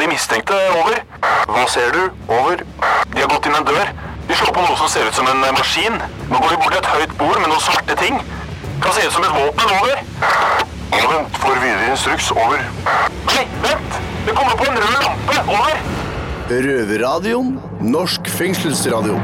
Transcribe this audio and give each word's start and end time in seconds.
de 0.00 0.08
mistenkte. 0.10 0.56
Over. 0.80 1.02
Hva 1.50 1.66
ser 1.70 1.92
du? 1.94 2.02
Over. 2.30 2.62
De 3.12 3.22
har 3.22 3.30
gått 3.30 3.48
inn 3.48 3.56
en 3.58 3.66
dør. 3.68 3.92
De 4.28 4.36
slår 4.38 4.52
på 4.54 4.64
noe 4.64 4.76
som 4.78 4.90
ser 4.92 5.08
ut 5.08 5.16
som 5.16 5.28
en 5.30 5.44
eh, 5.44 5.54
maskin. 5.56 5.96
Nå 6.30 6.40
går 6.40 6.54
de 6.54 6.58
bort 6.62 6.74
til 6.76 6.80
et 6.80 6.90
høyt 6.94 7.16
bord 7.20 7.40
med 7.42 7.50
noen 7.50 7.64
svarte 7.64 7.96
ting. 8.00 8.20
Kan 8.80 8.94
se 8.96 9.06
ut 9.06 9.16
som 9.16 9.26
et 9.26 9.34
våpen. 9.36 9.72
Over. 9.80 10.04
Ja, 10.94 11.06
vent. 11.10 11.40
Får 11.42 11.58
videre 11.62 11.90
instruks. 11.92 12.30
Over. 12.34 12.62
Nei, 13.30 13.46
vent! 13.64 13.98
Det 14.26 14.36
kommer 14.36 14.56
på 14.60 14.68
en 14.68 14.78
rød 14.80 14.94
lampe. 15.04 15.40
Over. 15.56 15.82
Røverradioen. 16.50 17.52
Norsk 17.80 18.30
fengselsradio. 18.30 19.18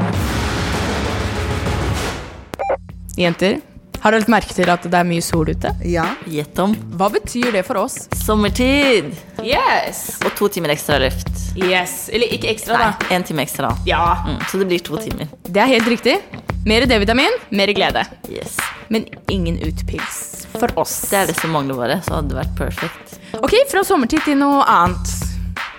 Jenter, 3.17 3.57
har 4.03 4.13
dere 4.13 4.21
lagt 4.21 4.29
merke 4.31 4.53
til 4.53 4.69
at 4.69 4.85
det 4.85 4.93
er 4.99 5.07
mye 5.09 5.23
sol 5.25 5.49
ute? 5.49 5.73
Ja. 5.87 6.05
Gjett 6.29 6.59
om. 6.61 6.75
Hva 6.99 7.09
betyr 7.13 7.49
det 7.55 7.65
for 7.67 7.81
oss? 7.81 8.05
Sommertid! 8.21 9.15
Yes! 9.45 10.17
Og 10.25 10.33
to 10.37 10.47
timer 10.49 10.69
ekstra 10.73 10.97
løft. 11.01 11.29
Yes, 11.57 12.09
Eller 12.13 12.27
ikke 12.33 12.49
ekstra, 12.51 12.77
Nei, 12.77 12.91
da. 12.99 13.15
én 13.15 13.25
time 13.25 13.43
ekstra. 13.45 13.71
Ja, 13.85 14.23
Mm, 14.27 14.39
så 14.49 14.59
det 14.59 14.67
blir 14.67 14.79
to 14.83 14.97
timer. 14.97 15.27
det 15.43 15.61
er 15.61 15.67
helt 15.67 15.87
riktig. 15.87 16.17
Mer 16.65 16.85
D-vitamin, 16.85 17.31
mer 17.51 17.67
glede. 17.73 18.05
Yes. 18.29 18.57
Men 18.89 19.05
ingen 19.29 19.57
utpils 19.63 20.45
for 20.59 20.67
oss. 20.79 21.01
Det 21.09 21.17
er 21.17 21.25
det 21.27 21.35
som 21.39 21.51
mangler 21.51 21.75
bare, 21.77 22.01
så 22.03 22.15
hadde 22.17 22.29
det 22.33 22.37
vært 22.41 22.55
perfekt. 22.57 23.17
Ok, 23.41 23.53
fra 23.71 23.83
sommertid 23.83 24.23
til 24.25 24.37
noe 24.37 24.63
annet. 24.65 25.07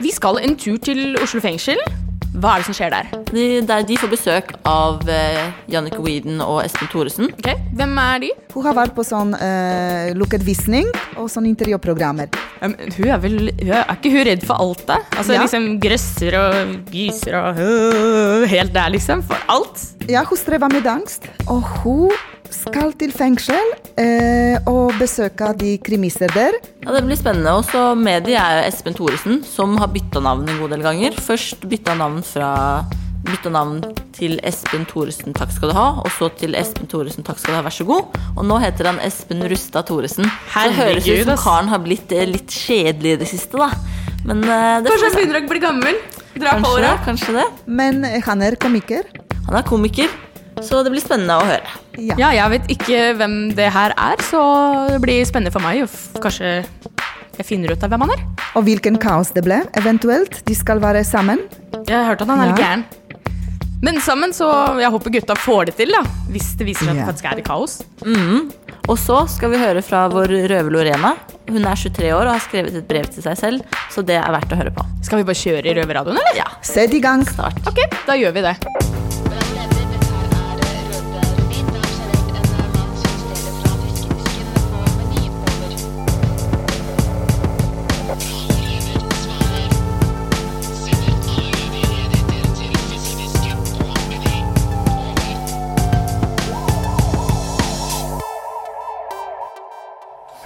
Vi 0.00 0.10
skal 0.14 0.38
en 0.38 0.56
tur 0.56 0.78
til 0.78 1.16
Oslo 1.20 1.40
fengsel. 1.40 1.76
Hva 2.38 2.52
er 2.54 2.62
det 2.62 2.68
som 2.68 2.76
skjer 2.76 2.92
der? 2.94 3.08
De, 3.34 3.44
der 3.66 3.82
de 3.88 3.96
får 3.98 4.10
besøk 4.12 4.52
av 4.68 5.00
uh, 5.08 5.40
Jannicke 5.70 5.98
Weeden 6.04 6.38
og 6.44 6.60
Espen 6.62 6.86
Thoresen. 6.92 7.32
Ok, 7.34 7.48
Hvem 7.78 7.96
er 7.98 8.20
de? 8.22 8.30
Hun 8.54 8.66
har 8.68 8.76
vært 8.78 8.94
på 8.96 9.04
sånn 9.06 9.32
uh, 9.34 10.10
lukket 10.18 10.44
visning 10.46 10.86
og 11.18 11.26
sånn 11.32 11.48
intervjuprogrammer. 11.50 12.30
Um, 12.62 12.76
hun 12.94 13.10
er 13.10 13.20
vel 13.22 13.36
hun 13.50 13.72
er, 13.72 13.82
er 13.82 13.98
ikke 13.98 14.12
hun 14.14 14.24
redd 14.30 14.46
for 14.46 14.62
alt, 14.62 14.84
da? 14.88 15.00
Altså 15.18 15.34
Ja. 15.34 15.42
liksom 15.44 15.66
grøsser 15.82 16.38
og 16.38 16.94
gyser 16.94 17.38
og 17.42 17.58
uh, 17.62 18.46
Helt 18.50 18.74
der, 18.76 18.94
liksom? 18.94 19.22
For 19.26 19.42
alt? 19.50 19.82
Ja, 20.08 20.22
hun 20.28 20.38
strever 20.40 20.70
med 20.72 20.86
angst, 20.88 21.26
og 21.50 21.66
hun 21.82 22.14
skal 22.54 22.92
til 22.98 23.12
fengsel 23.14 23.72
eh, 24.00 24.56
og 24.68 24.94
besøke 25.00 25.50
de 25.58 25.76
krimisser 25.84 26.30
der. 26.34 26.56
Ja, 26.84 26.94
Det 26.94 27.04
blir 27.06 27.18
spennende. 27.18 27.56
Og 27.58 27.64
så 27.68 27.94
med 27.98 28.26
de 28.28 28.36
er 28.38 28.64
Espen 28.66 28.96
Thoresen, 28.96 29.42
som 29.44 29.76
har 29.80 29.90
bytta 29.92 30.22
navn 30.24 30.48
en 30.48 30.62
god 30.62 30.74
del 30.76 30.86
ganger. 30.86 31.18
Først 31.20 31.68
bytta 31.68 31.94
navn 31.98 32.22
fra 32.26 32.84
bytta 33.28 33.50
navn 33.52 33.80
til 34.16 34.38
Espen 34.46 34.86
Thoresen, 34.88 35.34
takk 35.36 35.52
skal 35.54 35.72
du 35.72 35.76
ha. 35.76 35.88
Og 36.02 36.10
så 36.16 36.30
til 36.40 36.56
Espen 36.58 36.88
Thoresen, 36.90 37.26
takk 37.26 37.40
skal 37.40 37.54
du 37.54 37.58
ha, 37.58 37.64
vær 37.66 37.74
så 37.74 37.86
god. 37.88 38.18
Og 38.36 38.46
nå 38.48 38.58
heter 38.62 38.90
han 38.92 39.00
Espen 39.04 39.44
Rustad 39.50 39.88
Thoresen. 39.90 40.28
Her 40.54 40.70
det 40.70 40.78
høres 40.78 41.08
ut 41.08 41.24
som 41.28 41.42
karen 41.44 41.72
har 41.72 41.82
blitt 41.84 42.14
eh, 42.14 42.28
litt 42.28 42.54
kjedelig 42.54 43.16
i 43.16 43.20
det 43.24 43.30
siste, 43.30 43.60
da. 43.60 43.72
Men 44.28 44.42
uh, 44.44 44.78
det 44.82 44.90
Kanskje 44.90 45.08
han 45.08 45.18
begynner 45.18 45.44
å 45.44 45.50
bli 45.52 45.62
gammel? 45.62 46.00
Dra 46.38 46.58
på 46.62 46.70
åra? 46.76 46.96
kanskje 47.06 47.34
det. 47.38 47.46
Men 47.66 48.04
eh, 48.06 48.20
han 48.26 48.42
er 48.44 48.58
komiker. 48.60 49.06
Han 49.48 49.56
er 49.56 49.64
komiker, 49.66 50.10
så 50.64 50.82
det 50.84 50.90
blir 50.94 51.02
spennende 51.04 51.36
å 51.40 51.44
høre. 51.48 51.74
Ja. 51.98 52.14
Ja, 52.18 52.30
jeg 52.36 52.50
vet 52.56 52.68
ikke 52.76 53.00
hvem 53.18 53.36
det 53.58 53.70
her 53.74 53.94
er, 53.96 54.16
så 54.28 54.42
det 54.92 55.00
blir 55.04 55.24
spennende 55.28 55.52
for 55.54 55.64
meg. 55.64 55.84
Kanskje 56.22 56.52
jeg 57.38 57.46
finner 57.46 57.70
ut 57.74 57.82
av 57.86 57.90
hvem 57.92 58.02
han 58.06 58.14
er. 58.16 58.22
Og 58.58 58.64
hvilken 58.66 58.96
kaos 58.98 59.30
det 59.36 59.44
ble, 59.46 59.60
eventuelt. 59.78 60.40
De 60.48 60.54
skal 60.58 60.80
være 60.82 61.04
sammen. 61.06 61.44
Jeg 61.86 61.94
har 61.94 62.08
hørt 62.12 62.22
at 62.24 62.28
han 62.32 62.40
er 62.42 62.50
litt 62.52 62.58
Ja. 62.58 62.70
gæren. 62.72 62.84
Men 63.80 64.00
sammen, 64.02 64.32
så 64.34 64.48
jeg 64.80 64.90
håper 64.90 65.12
gutta 65.14 65.36
får 65.38 65.66
det 65.66 65.76
til, 65.78 65.92
da. 65.94 66.00
Hvis 66.34 66.56
det 66.58 66.66
viser 66.66 66.88
seg 66.88 66.96
at 66.96 66.98
det 66.98 67.06
faktisk 67.12 67.28
er 67.30 67.38
i 67.38 67.44
kaos. 67.46 67.76
Og 68.88 68.96
så 68.98 69.20
skal 69.30 69.50
vi 69.52 69.60
høre 69.60 69.82
fra 69.86 70.08
vår 70.10 70.26
røver 70.50 70.70
Lorena. 70.74 71.12
Hun 71.48 71.62
er 71.64 71.76
23 71.78 72.10
år 72.12 72.26
og 72.26 72.32
har 72.34 72.40
skrevet 72.40 72.74
et 72.74 72.88
brev 72.88 73.06
til 73.06 73.22
seg 73.22 73.38
selv, 73.38 73.62
så 73.94 74.02
det 74.04 74.16
er 74.18 74.28
verdt 74.34 74.50
å 74.52 74.58
høre 74.58 74.74
på. 74.74 74.82
Skal 75.06 75.18
vi 75.22 75.28
bare 75.30 75.38
kjøre 75.38 75.64
i 75.70 75.74
Røverradioen, 75.78 76.18
eller? 76.18 76.36
Ja, 76.42 76.48
Sett 76.60 76.92
i 76.92 77.00
gang. 77.00 77.22
start. 77.24 77.62
Ok, 77.68 77.78
da 78.06 78.14
gjør 78.18 78.34
vi 78.34 78.40
det. 78.50 78.56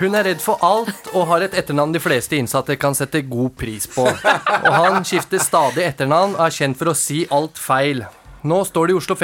Hun 0.02 0.16
er 0.18 0.24
redd 0.26 0.40
for 0.42 0.58
alt 0.66 1.12
og 1.12 1.28
har 1.30 1.44
et 1.46 1.52
etternavn 1.60 1.92
de 1.94 2.00
fleste 2.02 2.34
innsatte 2.34 2.74
kan 2.80 2.96
sette 2.98 3.20
god 3.22 3.52
pris 3.54 3.84
på. 3.86 4.02
Og 4.02 4.72
han 4.74 5.04
skifter 5.06 5.38
stadig 5.38 5.84
etternavn 5.86 6.34
og 6.34 6.42
er 6.42 6.56
kjent 6.56 6.80
for 6.80 6.90
å 6.90 6.94
si 6.98 7.20
alt 7.30 7.60
feil. 7.62 8.02
Nå 8.42 8.58
står 8.66 8.90
det 8.90 8.96
i 8.96 8.98
Oslo 8.98 9.14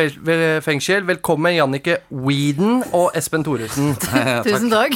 fengsel. 0.62 1.02
Velkommen, 1.08 1.56
Jannike 1.56 1.98
Weeden 2.14 2.84
og 2.94 3.10
Espen 3.18 3.42
Thoresen. 3.42 3.96
Tusen 4.46 4.70
takk. 4.70 4.94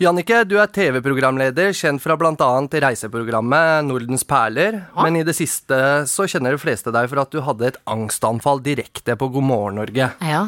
Jannike, 0.00 0.40
du 0.48 0.56
er 0.62 0.72
TV-programleder, 0.72 1.76
kjent 1.76 2.00
fra 2.00 2.16
bl.a. 2.16 2.50
reiseprogrammet 2.88 3.84
Nordens 3.84 4.24
perler. 4.24 4.86
Men 4.96 5.20
i 5.20 5.28
det 5.28 5.36
siste 5.36 5.76
så 6.08 6.24
kjenner 6.24 6.56
de 6.56 6.64
fleste 6.64 6.94
deg 6.94 7.12
for 7.12 7.20
at 7.20 7.36
du 7.36 7.44
hadde 7.44 7.74
et 7.74 7.80
angstanfall 7.84 8.64
direkte 8.64 9.20
på 9.20 9.28
God 9.36 9.50
morgen 9.52 9.82
Norge. 9.84 10.14
Ja. 10.24 10.46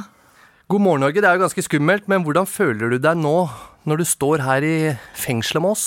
God 0.67 0.83
morgen 0.83 1.05
Norge, 1.05 1.21
det 1.23 1.29
er 1.29 1.37
jo 1.37 1.45
ganske 1.45 1.63
skummelt, 1.63 2.09
men 2.11 2.25
hvordan 2.27 2.47
føler 2.51 2.91
du 2.91 2.97
deg 2.99 3.21
nå 3.21 3.37
når 3.87 4.01
du 4.01 4.05
står 4.11 4.43
her 4.43 4.65
i 4.67 4.79
fengselet 5.15 5.63
med 5.63 5.77
oss? 5.77 5.85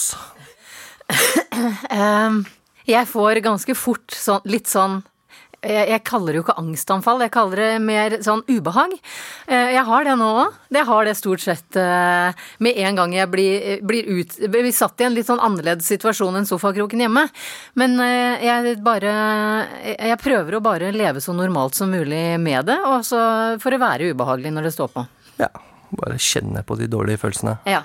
Ehm, 1.91 2.45
jeg 2.87 3.09
får 3.11 3.41
ganske 3.43 3.75
fort 3.75 4.15
sånn, 4.15 4.39
litt 4.47 4.71
sånn 4.71 5.01
jeg, 5.61 5.89
jeg 5.91 6.03
kaller 6.07 6.31
det 6.33 6.39
jo 6.39 6.43
ikke 6.45 6.55
angstanfall, 6.61 7.19
jeg 7.25 7.31
kaller 7.33 7.59
det 7.61 7.81
mer 7.83 8.15
sånn 8.23 8.43
ubehag. 8.47 8.93
Eh, 9.47 9.73
Jeg 9.75 9.83
har 9.89 10.03
det 10.07 10.15
nå 10.19 10.29
òg. 10.45 10.53
Jeg 10.71 10.85
har 10.87 11.05
det 11.09 11.15
stort 11.19 11.43
sett 11.43 11.75
eh, 11.79 12.31
med 12.63 12.77
en 12.85 12.95
gang 13.01 13.13
jeg 13.17 13.29
blir, 13.31 13.81
blir 13.83 14.07
ut, 14.07 14.37
blir 14.53 14.71
satt 14.75 15.01
i 15.01 15.07
en 15.09 15.13
litt 15.17 15.27
sånn 15.27 15.41
annerledes 15.43 15.87
situasjon 15.91 16.39
enn 16.39 16.47
sofakroken 16.47 17.03
hjemme. 17.03 17.25
Men 17.75 17.99
eh, 17.99 18.45
jeg 18.45 18.77
bare 18.85 19.11
Jeg 19.83 20.19
prøver 20.23 20.55
å 20.59 20.63
bare 20.63 20.91
leve 20.95 21.19
så 21.23 21.33
normalt 21.35 21.75
som 21.75 21.91
mulig 21.91 22.39
med 22.39 22.65
det, 22.71 22.79
og 22.85 23.03
så 23.07 23.19
for 23.59 23.75
å 23.75 23.81
være 23.81 24.13
ubehagelig 24.13 24.51
når 24.55 24.69
det 24.69 24.75
står 24.77 24.93
på. 24.95 25.05
Ja, 25.39 25.49
bare 25.91 26.17
kjenne 26.21 26.63
på 26.63 26.75
de 26.79 26.87
dårlige 26.91 27.19
følelsene. 27.21 27.57
Ja. 27.67 27.83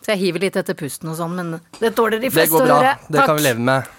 Så 0.00 0.14
jeg 0.14 0.22
hiver 0.22 0.40
litt 0.46 0.56
etter 0.56 0.72
pusten 0.78 1.10
og 1.12 1.16
sånn, 1.18 1.34
men 1.36 1.58
det 1.80 1.90
tåler 1.96 2.16
de 2.22 2.28
Det 2.30 2.32
fleste 2.32 2.54
går 2.56 2.62
å 2.62 2.68
bra. 2.70 2.76
høre. 2.80 2.92
Det 3.12 3.24
kan 3.28 3.36
vi 3.36 3.42
leve 3.44 3.60
med. 3.68 3.96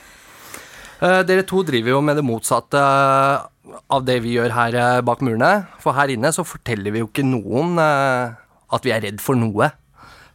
Eh, 1.01 1.23
dere 1.25 1.41
to 1.50 1.63
driver 1.66 1.95
jo 1.95 2.00
med 2.06 2.19
det 2.19 2.23
motsatte 2.25 2.78
eh, 2.78 3.78
av 3.89 4.03
det 4.06 4.19
vi 4.22 4.35
gjør 4.35 4.53
her 4.53 4.75
eh, 4.78 5.00
bak 5.06 5.23
murene. 5.25 5.66
For 5.81 5.97
her 5.97 6.13
inne 6.13 6.29
så 6.35 6.45
forteller 6.45 6.94
vi 6.94 7.01
jo 7.01 7.09
ikke 7.09 7.25
noen 7.25 7.81
at 7.81 8.85
vi 8.85 8.94
er 8.94 9.01
redd 9.07 9.22
for 9.23 9.39
noe. 9.39 9.73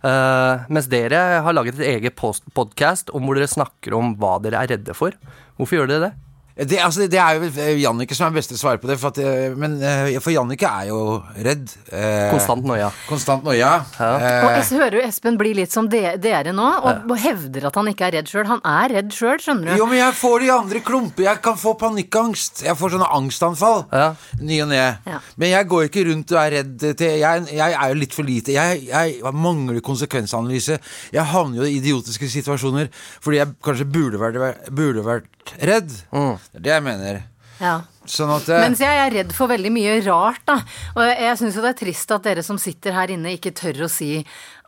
Mens 0.06 0.86
dere 0.92 1.18
har 1.42 1.54
laget 1.56 1.80
et 1.80 1.96
eget 1.96 2.14
podkast 2.54 3.08
om 3.16 3.24
hvor 3.26 3.38
dere 3.38 3.48
snakker 3.50 3.96
om 3.96 4.12
hva 4.20 4.36
dere 4.44 4.60
er 4.60 4.70
redde 4.76 4.94
for. 4.94 5.16
Hvorfor 5.58 5.80
gjør 5.80 5.90
dere 5.90 6.02
det? 6.04 6.25
Det, 6.56 6.78
altså, 6.80 7.04
det 7.12 7.18
er 7.20 7.36
jo 7.36 7.48
eh, 7.60 7.74
Jannicke 7.82 8.16
som 8.16 8.30
er 8.30 8.36
beste 8.38 8.56
svar 8.56 8.78
på 8.80 8.88
det. 8.88 8.94
For, 8.96 9.12
at, 9.12 9.18
eh, 9.20 9.52
men, 9.60 9.74
eh, 9.84 10.14
for 10.24 10.32
Jannicke 10.32 10.64
er 10.64 10.86
jo 10.88 11.00
redd. 11.44 11.68
eh, 11.92 12.30
Konstant 12.32 12.64
noia. 12.64 12.88
Konstant 13.10 13.44
noia. 13.44 13.74
Og 14.00 14.22
Eh, 14.26 14.62
jeg 14.62 14.78
hører 14.80 14.96
jo 14.96 15.02
Espen 15.04 15.36
bli 15.36 15.52
litt 15.58 15.74
som 15.74 15.88
de, 15.92 16.00
dere 16.16 16.54
nå, 16.56 16.64
og, 16.80 17.04
og 17.12 17.18
hevder 17.20 17.66
at 17.68 17.76
han 17.76 17.90
ikke 17.92 18.06
er 18.08 18.16
redd 18.18 18.30
sjøl. 18.32 18.46
Han 18.48 18.62
er 18.64 18.94
redd 18.96 19.12
sjøl, 19.12 19.36
skjønner 19.44 19.74
du. 19.74 19.82
jo, 19.82 19.86
men 19.90 20.00
jeg 20.00 20.16
får 20.16 20.40
de 20.46 20.50
andre 20.56 20.80
klumper. 20.86 21.26
Jeg 21.28 21.42
kan 21.44 21.60
få 21.60 21.74
panikkangst. 21.82 22.64
Jeg 22.64 22.78
får 22.80 22.96
sånne 22.96 23.10
angstanfall. 23.20 23.84
Ja. 23.92 24.08
Ny 24.40 24.62
og 24.64 24.72
ne. 24.72 24.82
Ja. 25.12 25.20
Men 25.36 25.52
jeg 25.52 25.68
går 25.74 25.90
ikke 25.90 26.06
rundt 26.08 26.32
og 26.32 26.40
er 26.40 26.56
redd 26.60 26.78
til 26.96 27.16
Jeg, 27.20 27.46
jeg 27.52 27.76
er 27.76 27.92
jo 27.92 28.00
litt 28.00 28.16
for 28.16 28.24
lite. 28.32 28.56
Jeg, 28.56 28.86
jeg 28.88 29.34
mangler 29.36 29.84
konsekvensanalyse. 29.84 30.80
Jeg 31.12 31.28
havner 31.36 31.60
jo 31.60 31.68
i 31.68 31.76
idiotiske 31.82 32.32
situasjoner 32.32 32.88
fordi 33.20 33.42
jeg 33.42 33.54
kanskje 33.64 33.86
burde 33.92 34.20
vært, 34.20 34.70
burde 34.72 35.04
vært 35.04 35.32
redd. 35.60 35.90
Det 35.90 36.60
er 36.60 36.64
det 36.68 36.74
jeg 36.74 36.86
mener. 36.86 37.22
Ja. 37.60 37.76
Sånn 38.06 38.30
at 38.30 38.48
Mens 38.60 38.80
jeg 38.82 38.98
er 39.00 39.14
redd 39.14 39.32
for 39.34 39.50
veldig 39.50 39.70
mye 39.74 39.96
rart, 40.06 40.42
da. 40.46 40.60
Og 40.94 41.02
jeg, 41.02 41.16
jeg 41.24 41.38
syns 41.40 41.56
jo 41.58 41.64
det 41.64 41.72
er 41.72 41.78
trist 41.80 42.12
at 42.14 42.26
dere 42.28 42.44
som 42.46 42.58
sitter 42.60 42.94
her 42.94 43.12
inne, 43.14 43.32
ikke 43.34 43.54
tør 43.56 43.86
å 43.86 43.90
si 43.90 44.10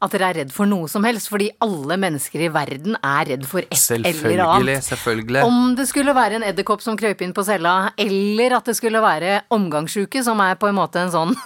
at 0.00 0.14
dere 0.14 0.30
er 0.30 0.40
redd 0.42 0.52
for 0.54 0.70
noe 0.70 0.88
som 0.90 1.04
helst, 1.06 1.30
fordi 1.32 1.50
alle 1.64 1.98
mennesker 2.00 2.46
i 2.46 2.50
verden 2.54 2.98
er 3.02 3.32
redd 3.32 3.46
for 3.48 3.64
et 3.64 3.90
eller 3.98 4.44
annet. 4.46 4.84
Selvfølgelig. 4.86 5.42
Om 5.48 5.74
det 5.78 5.88
skulle 5.90 6.14
være 6.16 6.38
en 6.38 6.46
edderkopp 6.46 6.84
som 6.84 6.98
krøp 6.98 7.22
inn 7.26 7.34
på 7.36 7.44
cella, 7.46 7.92
eller 7.98 8.58
at 8.60 8.70
det 8.70 8.76
skulle 8.78 9.02
være 9.02 9.40
omgangssjuke, 9.54 10.22
som 10.26 10.40
er 10.44 10.58
på 10.60 10.70
en 10.70 10.78
måte 10.78 11.02
en 11.02 11.14
sånn 11.14 11.34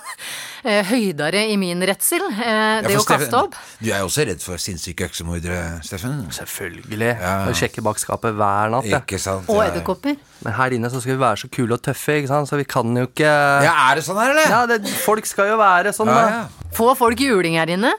høydere 0.62 1.22
høydare 1.22 1.42
i 1.50 1.56
min 1.58 1.82
redsel, 1.86 2.22
eh, 2.30 2.46
ja, 2.46 2.82
det 2.84 2.96
å 2.98 3.04
kaste 3.06 3.38
opp. 3.38 3.56
Du 3.82 3.90
er 3.90 4.04
også 4.04 4.26
redd 4.28 4.42
for 4.44 4.60
sinnssyke 4.62 5.08
øksemordere, 5.08 5.80
Steffen. 5.82 6.20
Selvfølgelig. 6.34 7.10
Ja. 7.18 7.32
Jeg 7.50 7.58
sjekker 7.62 7.86
bak 7.86 7.98
skapet 7.98 8.36
hver 8.38 8.72
natt. 8.74 8.86
Ikke 8.86 9.18
sant? 9.22 9.50
Og 9.52 9.62
edderkopper. 9.64 10.16
Men 10.42 10.56
her 10.58 10.76
inne 10.76 10.90
så 10.92 11.02
skal 11.02 11.16
vi 11.16 11.22
være 11.22 11.42
så 11.44 11.50
kule 11.52 11.76
og 11.76 11.82
tøffe, 11.82 12.20
ikke 12.20 12.30
sant? 12.30 12.50
så 12.50 12.58
vi 12.60 12.66
kan 12.68 12.96
jo 12.96 13.08
ikke 13.10 13.28
Ja, 13.66 13.74
er 13.88 13.98
det 13.98 14.06
sånn 14.06 14.18
her, 14.18 14.32
eller? 14.34 14.48
Ja, 14.50 14.62
det, 14.70 14.80
folk 15.04 15.28
skal 15.28 15.52
jo 15.52 15.58
være 15.60 15.94
sånn, 15.96 16.10
Ja, 16.10 16.14
da. 16.14 16.40
ja. 16.42 16.70
Få 16.76 16.92
folk 16.98 17.20
juling 17.20 17.58
her 17.60 17.70
inne. 17.70 17.92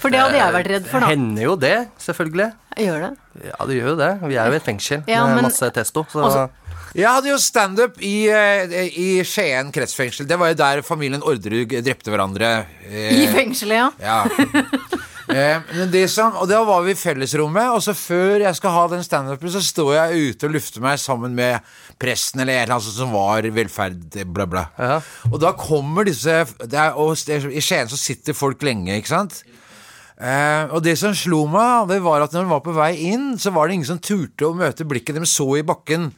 For 0.00 0.08
det 0.12 0.20
hadde 0.22 0.38
jeg 0.38 0.54
vært 0.54 0.68
redd 0.72 0.86
for, 0.90 1.02
da. 1.04 1.08
Hender 1.12 1.42
jo 1.44 1.56
det, 1.60 1.74
selvfølgelig. 2.00 2.48
Gjør 2.80 3.02
det. 3.04 3.10
Ja, 3.50 3.58
det 3.68 3.76
gjør 3.76 3.88
jo 3.92 3.96
det. 4.00 4.10
Vi 4.30 4.36
er 4.40 4.46
jo 4.48 4.56
i 4.56 4.60
et 4.60 4.66
fengsel 4.70 5.02
Ja, 5.10 5.24
med 5.26 5.34
men- 5.40 5.48
masse 5.50 5.70
testo. 5.76 6.06
Så 6.12 6.22
Også... 6.24 6.48
Jeg 6.96 7.06
hadde 7.06 7.28
jo 7.30 7.36
standup 7.38 8.00
i, 8.02 8.14
eh, 8.34 8.72
i 8.98 9.08
Skien 9.22 9.68
kretsfengsel. 9.70 10.26
Det 10.26 10.38
var 10.40 10.50
jo 10.50 10.56
der 10.58 10.80
familien 10.82 11.22
Orderud 11.22 11.70
drepte 11.86 12.10
hverandre. 12.10 12.48
eh, 12.88 13.12
I 13.22 13.26
fengselet, 13.30 13.94
ja. 14.02 14.24
Ja. 14.24 14.24
Eh, 15.30 15.60
men 15.76 15.90
det 15.92 16.06
som, 16.10 16.34
og 16.40 16.48
da 16.50 16.60
var 16.66 16.82
vi 16.84 16.94
i 16.94 16.98
fellesrommet, 16.98 17.70
og 17.74 17.82
så 17.84 17.94
før 17.96 18.42
jeg 18.44 18.58
skal 18.58 18.74
ha 18.74 18.84
den 18.92 19.04
standupen, 19.06 19.52
så 19.52 19.62
står 19.64 19.92
jeg 19.96 20.30
ute 20.30 20.48
og 20.48 20.56
lufter 20.56 20.84
meg 20.84 20.98
sammen 21.02 21.36
med 21.38 21.66
presten 22.00 22.42
eller 22.42 22.56
en 22.56 22.64
eller 22.64 22.76
annen 22.78 22.96
som 22.96 23.14
var 23.14 23.46
velferd, 23.54 24.18
bla, 24.34 24.48
bla. 24.50 24.64
Ja. 24.80 24.98
Og 25.30 25.38
da 25.42 25.54
kommer 25.58 26.08
disse 26.08 26.42
er, 26.42 26.96
Og 26.98 27.14
i 27.14 27.62
Skien 27.62 27.90
så 27.90 27.98
sitter 28.00 28.36
folk 28.36 28.62
lenge, 28.66 28.96
ikke 28.96 29.12
sant? 29.12 29.42
Eh, 30.20 30.66
og 30.74 30.82
det 30.84 30.98
som 31.00 31.14
slo 31.16 31.46
meg, 31.48 31.88
det 31.88 32.00
var 32.04 32.24
at 32.24 32.34
når 32.34 32.44
de 32.44 32.52
var 32.52 32.64
på 32.64 32.76
vei 32.76 32.92
inn, 33.12 33.32
så 33.40 33.54
var 33.54 33.68
det 33.68 33.78
ingen 33.78 33.92
som 33.92 34.02
turte 34.02 34.48
å 34.48 34.56
møte 34.56 34.88
blikket 34.88 35.16
de 35.16 35.28
så 35.28 35.46
i 35.60 35.64
bakken. 35.66 36.10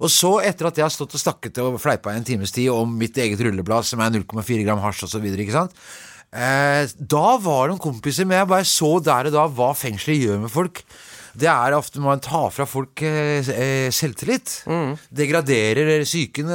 Og 0.00 0.08
så, 0.08 0.38
etter 0.46 0.68
at 0.68 0.78
jeg 0.78 0.86
har 0.86 0.92
stått 0.94 1.16
og 1.16 1.20
snakket 1.20 1.58
og 1.60 1.80
fleipa 1.82 2.14
i 2.14 2.20
en 2.20 2.24
times 2.24 2.54
tid 2.56 2.70
om 2.72 2.92
mitt 2.96 3.18
eget 3.20 3.42
rulleblad, 3.44 3.84
som 3.84 4.00
er 4.00 4.14
0,4 4.14 4.62
gram 4.64 4.80
hasj 4.80 5.04
osv., 5.08 5.26
ikke 5.34 5.56
sant 5.56 5.76
eh, 6.32 6.88
Da 6.98 7.36
var 7.42 7.68
det 7.68 7.76
noen 7.76 7.86
kompiser 7.86 8.28
med. 8.28 8.40
Jeg 8.42 8.52
bare 8.52 8.68
så 8.68 8.96
der 9.04 9.30
og 9.30 9.36
da 9.36 9.46
hva 9.48 9.72
fengselet 9.78 10.24
gjør 10.26 10.44
med 10.44 10.52
folk. 10.52 10.84
Det 11.40 11.46
er 11.46 11.74
ofte 11.76 12.00
man 12.02 12.20
tar 12.22 12.50
fra 12.50 12.66
folk 12.66 13.02
eh, 13.06 13.40
selvtillit. 13.94 14.50
selvtillit. 14.50 15.04
Degraderer 15.14 16.02
psyken. 16.02 16.50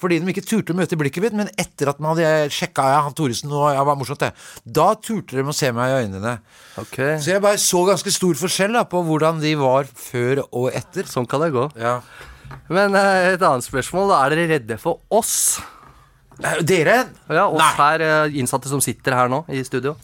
Fordi 0.00 0.18
de 0.20 0.32
ikke 0.32 0.46
turte 0.46 0.72
å 0.72 0.78
møte 0.78 0.98
blikket 0.98 1.26
mitt. 1.26 1.36
Men 1.36 1.52
etter 1.60 1.92
at 1.92 2.00
man 2.00 2.14
hadde 2.16 2.48
sjekka 2.54 2.86
ja, 2.88 3.02
han 3.04 3.16
Thoresen 3.16 3.52
og 3.52 3.68
ja, 3.74 3.84
var 3.84 3.98
morsomt 4.00 4.24
det, 4.24 4.32
da 4.64 4.90
turte 4.96 5.36
de 5.36 5.44
å 5.44 5.56
se 5.56 5.70
meg 5.76 5.92
i 5.92 6.00
øynene. 6.06 6.38
Okay. 6.80 7.18
Så 7.20 7.34
jeg 7.34 7.44
bare 7.44 7.60
så 7.60 7.84
ganske 7.88 8.14
stor 8.14 8.40
forskjell 8.40 8.78
da, 8.78 8.86
på 8.88 9.04
hvordan 9.04 9.42
de 9.44 9.54
var 9.60 9.88
før 9.92 10.44
og 10.48 10.70
etter. 10.72 11.08
sånn 11.10 11.28
kan 11.28 11.44
det 11.44 11.52
gå. 11.56 11.68
Ja. 11.78 11.98
Men 12.72 12.96
eh, 12.96 13.34
et 13.34 13.44
annet 13.44 13.66
spørsmål. 13.66 14.12
da 14.12 14.22
Er 14.24 14.36
dere 14.36 14.52
redde 14.56 14.80
for 14.80 15.04
oss? 15.12 15.58
Dere? 16.62 17.00
Ja, 17.26 17.48
oss 17.48 17.58
Nei. 17.58 17.72
her 17.80 18.04
eh, 18.06 18.38
innsatte 18.38 18.70
som 18.70 18.82
sitter 18.84 19.16
her 19.16 19.30
nå 19.32 19.42
i 19.50 19.64
studio. 19.66 19.96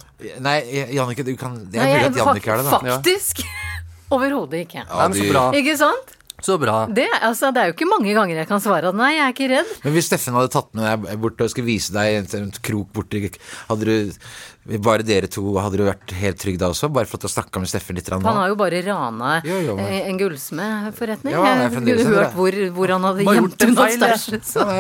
Nei, 0.43 0.59
Jannicke, 0.95 1.23
du 1.27 1.35
kan 1.39 1.57
Det 1.71 1.79
er 1.79 1.93
mulig 1.93 2.09
at 2.09 2.19
Jannicke 2.19 2.51
er 2.55 2.63
det, 2.63 2.67
da. 2.67 2.81
Faktisk. 2.81 3.45
Overhodet 4.15 4.65
ikke. 4.67 4.83
Nei, 4.89 5.09
men 5.09 5.19
så 5.19 5.29
bra. 5.31 5.45
Ikke 5.61 5.77
sant? 5.79 6.15
Så 6.45 6.59
bra. 6.61 6.83
Det, 6.93 7.07
altså, 7.25 7.49
det 7.55 7.63
er 7.63 7.71
jo 7.71 7.75
ikke 7.79 7.87
mange 7.89 8.13
ganger 8.13 8.43
jeg 8.43 8.49
kan 8.51 8.61
svare 8.61 8.91
at 8.93 8.97
nei, 8.99 9.15
jeg 9.17 9.25
er 9.25 9.33
ikke 9.33 9.47
redd. 9.55 9.71
Men 9.85 9.95
hvis 9.97 10.09
Steffen 10.11 10.35
hadde 10.37 10.51
tatt 10.53 10.67
med 10.77 11.07
deg 11.07 11.21
bort 11.23 11.41
og 11.41 11.49
skulle 11.53 11.71
vise 11.71 11.95
deg 11.95 12.19
en, 12.19 12.27
en 12.43 12.51
krok 12.65 12.91
borti 12.93 13.23
Hadde 13.71 13.87
du 13.89 14.77
Bare 14.85 15.05
dere 15.05 15.29
to, 15.29 15.43
hadde 15.61 15.77
du 15.77 15.85
vært 15.85 16.13
helt 16.17 16.39
trygg 16.41 16.57
da 16.61 16.71
også? 16.73 16.89
Bare 16.93 17.09
for 17.09 17.21
å 17.21 17.29
snakke 17.29 17.61
med 17.61 17.69
Steffen 17.69 17.97
litt? 17.99 18.09
Han 18.13 18.25
har 18.25 18.49
jo 18.53 18.57
bare 18.61 18.81
rana 18.87 19.35
Jo, 19.45 19.59
jo, 19.61 19.77
men- 19.77 20.09
en 20.09 20.21
gullsmedforretning. 20.21 21.33
Ja, 21.37 21.43
jeg 21.65 21.73
fremdeles 21.75 22.09
hørt 22.09 22.37
hvor, 22.37 22.57
hvor 22.77 22.93
han 22.95 23.05
hadde 23.09 23.27
gjemt 23.29 23.65
unna 23.69 23.89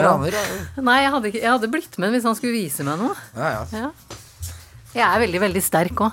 raner, 0.05 0.37
ja. 0.38 0.44
Nei, 0.81 0.99
jeg 1.05 1.12
hadde, 1.17 1.32
jeg 1.37 1.50
hadde 1.50 1.70
blitt 1.72 1.99
med 2.00 2.12
hvis 2.17 2.25
han 2.28 2.37
skulle 2.38 2.56
vise 2.56 2.84
meg 2.87 3.00
noe. 3.00 3.17
Ja, 3.37 3.50
ja. 3.58 3.64
Ja. 3.84 3.90
Jeg 4.94 5.05
er 5.08 5.22
veldig, 5.25 5.40
veldig 5.49 5.62
sterk 5.64 6.05
òg. 6.06 6.12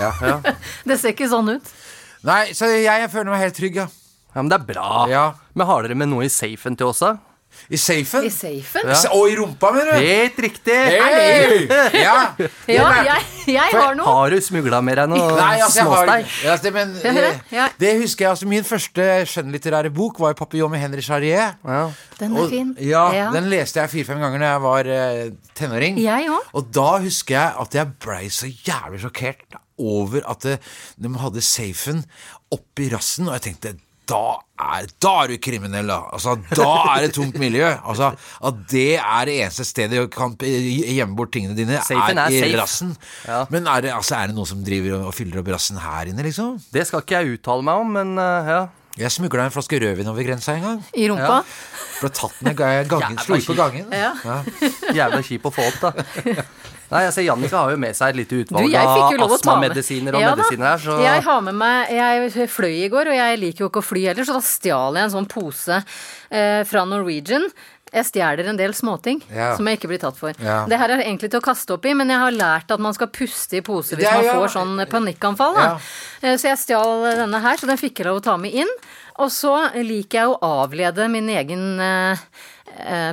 ja. 0.00 0.38
Det 0.88 0.98
ser 0.98 1.12
ikke 1.14 1.28
sånn 1.30 1.50
ut. 1.56 1.72
Nei, 2.26 2.52
så 2.56 2.70
jeg, 2.70 2.86
jeg 2.86 3.10
føler 3.12 3.34
meg 3.34 3.42
helt 3.46 3.58
trygg, 3.58 3.82
ja. 3.82 3.88
Ja, 4.32 4.40
Men 4.40 4.48
det 4.48 4.60
er 4.60 4.66
bra. 4.74 5.06
Ja. 5.10 5.26
Men 5.54 5.66
har 5.68 5.82
dere 5.84 5.98
med 5.98 6.08
noe 6.08 6.24
i 6.24 6.32
safen 6.32 6.76
til 6.78 6.88
oss, 6.88 7.02
da? 7.04 7.16
I 7.68 7.76
safen? 7.76 8.24
I 8.26 8.30
safen? 8.32 8.88
Ja. 8.88 8.96
Og 9.12 9.28
i 9.30 9.34
rumpa, 9.36 9.70
mener 9.74 9.92
du? 9.92 10.04
Helt 10.06 10.38
riktig! 10.40 10.72
Hei! 10.72 11.66
Ja. 12.00 12.14
Ja, 12.66 12.86
jeg, 13.04 13.26
jeg 13.52 13.74
har 13.76 13.94
noe. 13.98 14.06
Har 14.08 14.32
du 14.32 14.38
smugla 14.44 14.80
med 14.84 14.96
deg 14.98 15.10
noe 15.12 15.26
Nei, 15.36 15.58
altså, 15.60 15.82
jeg 15.82 15.90
har 15.90 16.12
ja, 16.46 16.56
det, 16.64 16.72
men, 16.74 16.94
ja. 17.58 17.66
Det 17.78 17.92
husker 18.00 18.24
jeg. 18.26 18.30
altså 18.32 18.48
Min 18.50 18.66
første 18.66 19.06
skjønnlitterære 19.28 19.92
bok 19.94 20.20
var 20.22 20.32
jo 20.32 20.40
'Papillon 20.40 20.72
med 20.72 20.80
Henri 20.82 21.04
Charrier'. 21.04 21.54
Ja. 21.60 21.84
Den 22.18 22.36
er 22.36 22.40
Og- 22.42 22.50
fin. 22.50 22.72
Ja, 22.80 23.04
Den 23.36 23.50
leste 23.52 23.80
jeg 23.84 23.92
fire-fem 23.98 24.20
ganger 24.24 24.42
da 24.42 24.50
jeg 24.54 24.64
var 24.66 24.92
uh, 24.96 25.22
tenåring. 25.58 26.00
Jeg 26.02 26.30
også. 26.32 26.50
Og 26.56 26.72
da 26.74 26.88
husker 27.04 27.36
jeg 27.36 27.54
at 27.66 27.78
jeg 27.78 27.94
blei 28.00 28.26
så 28.32 28.48
jævlig 28.48 29.04
sjokkert 29.04 29.60
over 29.78 30.24
at 30.28 30.40
det, 30.48 30.58
de 31.00 31.14
hadde 31.20 31.44
safen 31.44 32.04
oppi 32.52 32.88
rassen, 32.92 33.28
og 33.28 33.36
jeg 33.38 33.48
tenkte 33.52 33.76
da 34.12 34.20
er, 34.76 34.86
da 35.02 35.12
er 35.24 35.32
du 35.32 35.36
kriminell, 35.42 35.88
da. 35.90 35.96
Altså, 36.14 36.36
da 36.52 36.66
er 36.94 37.06
det 37.06 37.14
tungt 37.16 37.38
miljø. 37.40 37.66
Altså, 37.82 38.12
At 38.44 38.60
det 38.70 38.84
er 39.00 39.24
det 39.30 39.38
eneste 39.42 39.64
stedet 39.66 39.98
du 40.04 40.12
kan 40.12 40.36
gjemme 40.38 41.16
bort 41.18 41.32
tingene 41.34 41.56
dine, 41.58 41.80
Safen 41.82 42.20
er, 42.20 42.28
er 42.28 42.36
i 42.36 42.42
safe. 42.44 42.60
rassen. 42.60 42.92
Ja. 43.26 43.40
Men 43.50 43.66
er 43.66 43.80
det, 43.88 43.92
altså, 43.96 44.18
er 44.20 44.30
det 44.30 44.36
noen 44.38 44.46
som 44.52 44.62
driver 44.66 44.98
og- 45.00 45.08
og 45.10 45.14
fyller 45.16 45.40
opp 45.42 45.48
rassen 45.56 45.80
her 45.82 46.12
inne, 46.12 46.22
liksom? 46.28 46.60
Det 46.72 46.86
skal 46.86 47.02
ikke 47.02 47.18
jeg 47.18 47.38
uttale 47.40 47.66
meg 47.66 47.74
om, 47.86 47.92
men 47.98 48.14
uh, 48.18 48.52
ja. 48.54 48.60
Jeg 49.00 49.08
smugla 49.14 49.46
en 49.48 49.50
flaske 49.54 49.78
rødvin 49.80 50.06
over 50.10 50.22
grensa 50.22 50.52
en 50.52 50.62
gang. 50.66 50.80
I 51.00 51.06
rumpa. 51.08 51.38
Ble 52.02 52.10
tatt 52.12 52.42
med 52.44 52.56
ga- 52.58 52.84
gangen, 52.84 53.16
slo 53.24 53.38
ut 53.40 53.46
på 53.48 53.54
gangen. 53.56 53.88
gangen. 53.88 54.18
Ja. 54.22 54.42
Jævla 54.92 55.22
kjip 55.24 55.46
å 55.48 55.52
få 55.54 55.64
opp, 55.70 55.80
da. 55.80 55.92
Nei, 56.92 57.02
jeg 57.06 57.12
ser 57.16 57.24
Jannicke 57.26 57.56
har 57.56 57.72
jo 57.72 57.80
med 57.80 57.96
seg 57.96 58.12
et 58.12 58.20
lite 58.22 58.40
utvalg 58.44 58.68
jeg 58.68 58.84
av 58.84 59.36
astmamedisiner 59.38 60.16
og 60.18 60.20
Ja 60.24 60.32
medisiner 60.36 60.66
her, 60.74 60.82
så 60.84 60.98
Jeg 61.02 61.22
har 61.26 61.44
med 61.48 61.56
meg 61.56 61.92
Jeg 61.96 62.48
fløy 62.52 62.74
i 62.84 62.88
går, 62.92 63.12
og 63.12 63.16
jeg 63.16 63.38
liker 63.40 63.64
jo 63.64 63.70
ikke 63.72 63.80
å 63.82 63.86
fly 63.90 64.02
heller, 64.10 64.28
så 64.28 64.36
da 64.36 64.42
stjal 64.44 64.98
jeg 65.00 65.08
en 65.08 65.14
sånn 65.16 65.30
pose 65.32 65.78
eh, 66.30 66.62
fra 66.68 66.84
Norwegian. 66.88 67.48
Jeg 67.92 68.06
stjeler 68.08 68.46
en 68.48 68.56
del 68.56 68.72
småting 68.72 69.18
Ja. 69.28 69.50
som 69.56 69.66
jeg 69.68 69.76
ikke 69.78 69.90
blir 69.90 70.00
tatt 70.00 70.16
for. 70.16 70.32
Ja. 70.40 70.62
Det 70.68 70.78
her 70.80 70.94
er 70.94 71.02
egentlig 71.04 71.28
til 71.32 71.40
å 71.42 71.44
kaste 71.44 71.74
opp 71.74 71.84
i, 71.84 71.92
men 71.96 72.08
jeg 72.08 72.18
har 72.22 72.32
lært 72.32 72.72
at 72.72 72.80
man 72.80 72.94
skal 72.96 73.10
puste 73.12 73.58
i 73.58 73.64
pose 73.64 73.96
hvis 73.98 74.08
man 74.08 74.24
får 74.32 74.52
sånn 74.54 74.80
panikkanfall. 74.88 75.58
Eh, 76.22 76.36
Så 76.40 76.48
jeg 76.48 76.60
stjal 76.62 77.04
denne 77.20 77.40
her, 77.44 77.56
så 77.60 77.68
den 77.68 77.76
fikk 77.80 78.00
jeg 78.00 78.08
lov 78.08 78.20
å 78.22 78.24
ta 78.24 78.36
med 78.40 78.52
inn. 78.64 78.72
Og 79.20 79.28
så 79.28 79.52
liker 79.76 80.22
jeg 80.22 80.28
å 80.32 80.38
avlede 80.64 81.04
min 81.12 81.28
egen 81.28 81.80
eh, 81.84 82.16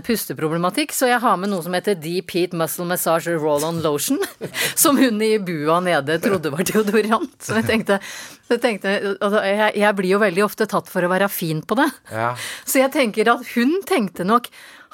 pusteproblematikk, 0.05 0.93
så 0.95 1.09
jeg 1.09 1.19
har 1.23 1.37
med 1.39 1.51
noe 1.51 1.63
som 1.65 1.75
heter 1.75 1.97
Deep 1.99 2.31
Heat 2.35 2.55
Muscle 2.57 2.87
Massage 2.89 3.33
Roll-On 3.35 3.81
Lotion. 3.83 4.21
Som 4.79 4.97
hun 4.97 5.21
i 5.21 5.33
bua 5.43 5.79
nede 5.83 6.15
trodde 6.23 6.51
var 6.53 6.63
deodorant. 6.67 7.35
Så 7.43 7.57
jeg 7.59 7.67
tenkte, 7.67 7.99
jeg, 8.49 8.61
tenkte 8.63 8.95
altså, 9.17 9.43
jeg, 9.43 9.75
jeg 9.81 9.97
blir 9.97 10.13
jo 10.15 10.21
veldig 10.23 10.45
ofte 10.45 10.67
tatt 10.69 10.89
for 10.91 11.05
å 11.05 11.11
være 11.11 11.29
fin 11.31 11.61
på 11.61 11.77
det. 11.79 11.89
Ja. 12.13 12.33
Så 12.63 12.81
jeg 12.81 12.93
tenker 12.95 13.33
at 13.35 13.47
hun 13.55 13.79
tenkte 13.89 14.27
nok 14.27 14.47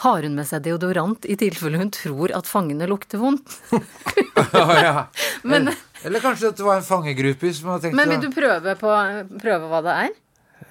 har 0.03 0.25
hun 0.27 0.35
med 0.35 0.47
seg 0.49 0.65
deodorant 0.65 1.25
i 1.29 1.37
tilfelle 1.39 1.79
hun 1.79 1.91
tror 1.93 2.33
at 2.35 2.49
fangene 2.49 2.87
lukter 2.89 3.21
vondt? 3.21 3.53
Ja, 3.71 4.65
ja. 4.87 5.05
Men, 5.47 5.71
Eller 6.03 6.23
kanskje 6.23 6.51
det 6.51 6.65
var 6.65 6.81
en 6.81 6.87
fangegruppe 6.87 7.53
som 7.55 7.71
hadde 7.71 7.87
tenkt 7.87 7.99
men 8.01 8.11
vil 8.11 8.25
du 8.25 8.35
prøve, 8.35 8.75
på, 8.79 8.91
prøve 9.39 9.71
hva 9.71 9.81
det 9.85 9.95
er? 10.03 10.13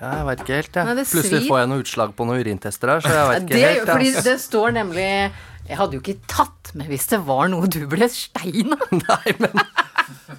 Ja, 0.00 0.10
jeg 0.18 0.26
veit 0.28 0.40
ikke 0.44 0.56
helt, 0.58 0.74
jeg. 0.76 0.86
Ja. 0.86 1.04
Plutselig 1.14 1.42
får 1.48 1.58
jeg 1.62 1.68
noe 1.70 1.82
utslag 1.84 2.14
på 2.18 2.26
noen 2.28 2.40
urintester 2.44 2.90
her, 2.94 3.00
så 3.04 3.12
jeg 3.14 3.28
veit 3.30 3.42
ikke 3.44 3.54
Det, 3.54 3.64
helt. 3.68 3.88
fordi 3.92 4.10
jeg. 4.12 4.24
det 4.26 4.34
står 4.42 4.72
nemlig 4.76 5.06
Jeg 5.68 5.78
hadde 5.80 5.96
jo 5.96 6.00
ikke 6.02 6.16
tatt 6.28 6.72
med 6.74 6.90
hvis 6.90 7.06
det 7.12 7.20
var 7.24 7.48
noe 7.48 7.68
du 7.72 7.78
ble 7.88 8.08
stein 8.12 8.74
av. 8.76 8.84
Nei, 9.08 9.34
men 9.40 9.62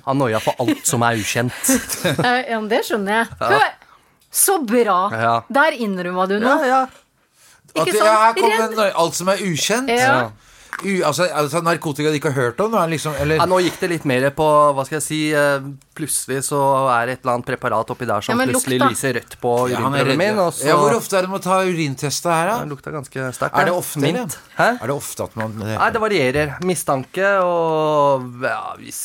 Han 0.05 0.19
noia 0.21 0.41
på 0.43 0.53
alt 0.61 0.83
som 0.85 1.01
er 1.07 1.17
ukjent. 1.17 1.71
Eh, 2.25 2.51
Ja, 2.51 2.59
men 2.59 2.69
det 2.69 2.83
skjønner 2.85 3.21
jeg. 3.23 3.31
Hør! 3.39 3.65
Så 4.35 4.59
bra! 4.67 4.99
Ja. 5.15 5.35
Der 5.49 5.77
innrømma 5.79 6.27
du 6.29 6.35
noe. 6.43 6.59
ja. 6.67 6.83
At 7.75 7.87
Ikke 7.87 7.95
sant? 7.97 8.05
ja, 8.05 8.15
her 8.27 8.33
kom 8.37 8.51
Redd. 8.51 8.77
en, 8.79 8.91
alt 9.01 9.15
som 9.17 9.29
er 9.33 9.41
ukjent. 9.43 9.89
Ja. 9.91 10.29
U, 10.83 10.91
altså, 11.07 11.23
altså 11.31 11.61
narkotika 11.63 12.09
du 12.11 12.17
ikke 12.17 12.31
har 12.33 12.49
hørt 12.51 12.59
om? 12.59 12.73
Liksom, 12.91 13.13
eller, 13.23 13.37
Ja, 13.39 13.45
nå 13.47 13.61
gikk 13.63 13.77
det 13.79 13.89
litt 13.93 14.05
mer 14.09 14.25
på 14.35 14.43
Hva 14.75 14.83
skal 14.85 14.97
jeg 14.97 15.05
si 15.05 15.19
eh, 15.31 15.63
Plutselig 15.95 16.41
så 16.49 16.59
er 16.91 17.05
det 17.07 17.13
et 17.15 17.21
eller 17.23 17.37
annet 17.37 17.47
preparat 17.47 17.93
oppi 17.93 18.07
der 18.09 18.25
som 18.25 18.35
Ja, 18.35 18.47
plutselig 18.49 18.79
lukta. 18.81 18.89
lyser 18.91 19.13
rødt 19.15 19.37
på 19.39 19.53
urinprøven 19.71 20.19
min, 20.19 20.41
så 20.51 20.67
ja, 20.67 20.75
Hvor 20.81 20.97
ofte 20.97 21.15
er 21.15 21.27
det 21.27 21.31
man 21.31 21.43
tar 21.45 21.63
urintester 21.69 22.33
her, 22.35 22.49
Det 22.51 22.57
da? 22.65 22.71
lukta 22.73 22.91
ganske 22.97 23.29
sterkt. 23.37 23.55
Er 23.61 23.69
det 23.69 23.75
ofte, 23.77 24.01
Mint. 24.03 24.35
Hæ? 24.57 24.67
Er 24.81 24.91
det 24.91 24.97
ofte 24.97 25.23
at 25.29 25.37
man 25.39 25.55
Nei, 25.61 25.89
det 25.95 26.01
varierer. 26.03 26.57
Mistanke 26.67 27.31
og 27.45 28.27
ja, 28.43 28.59
hvis, 28.81 28.99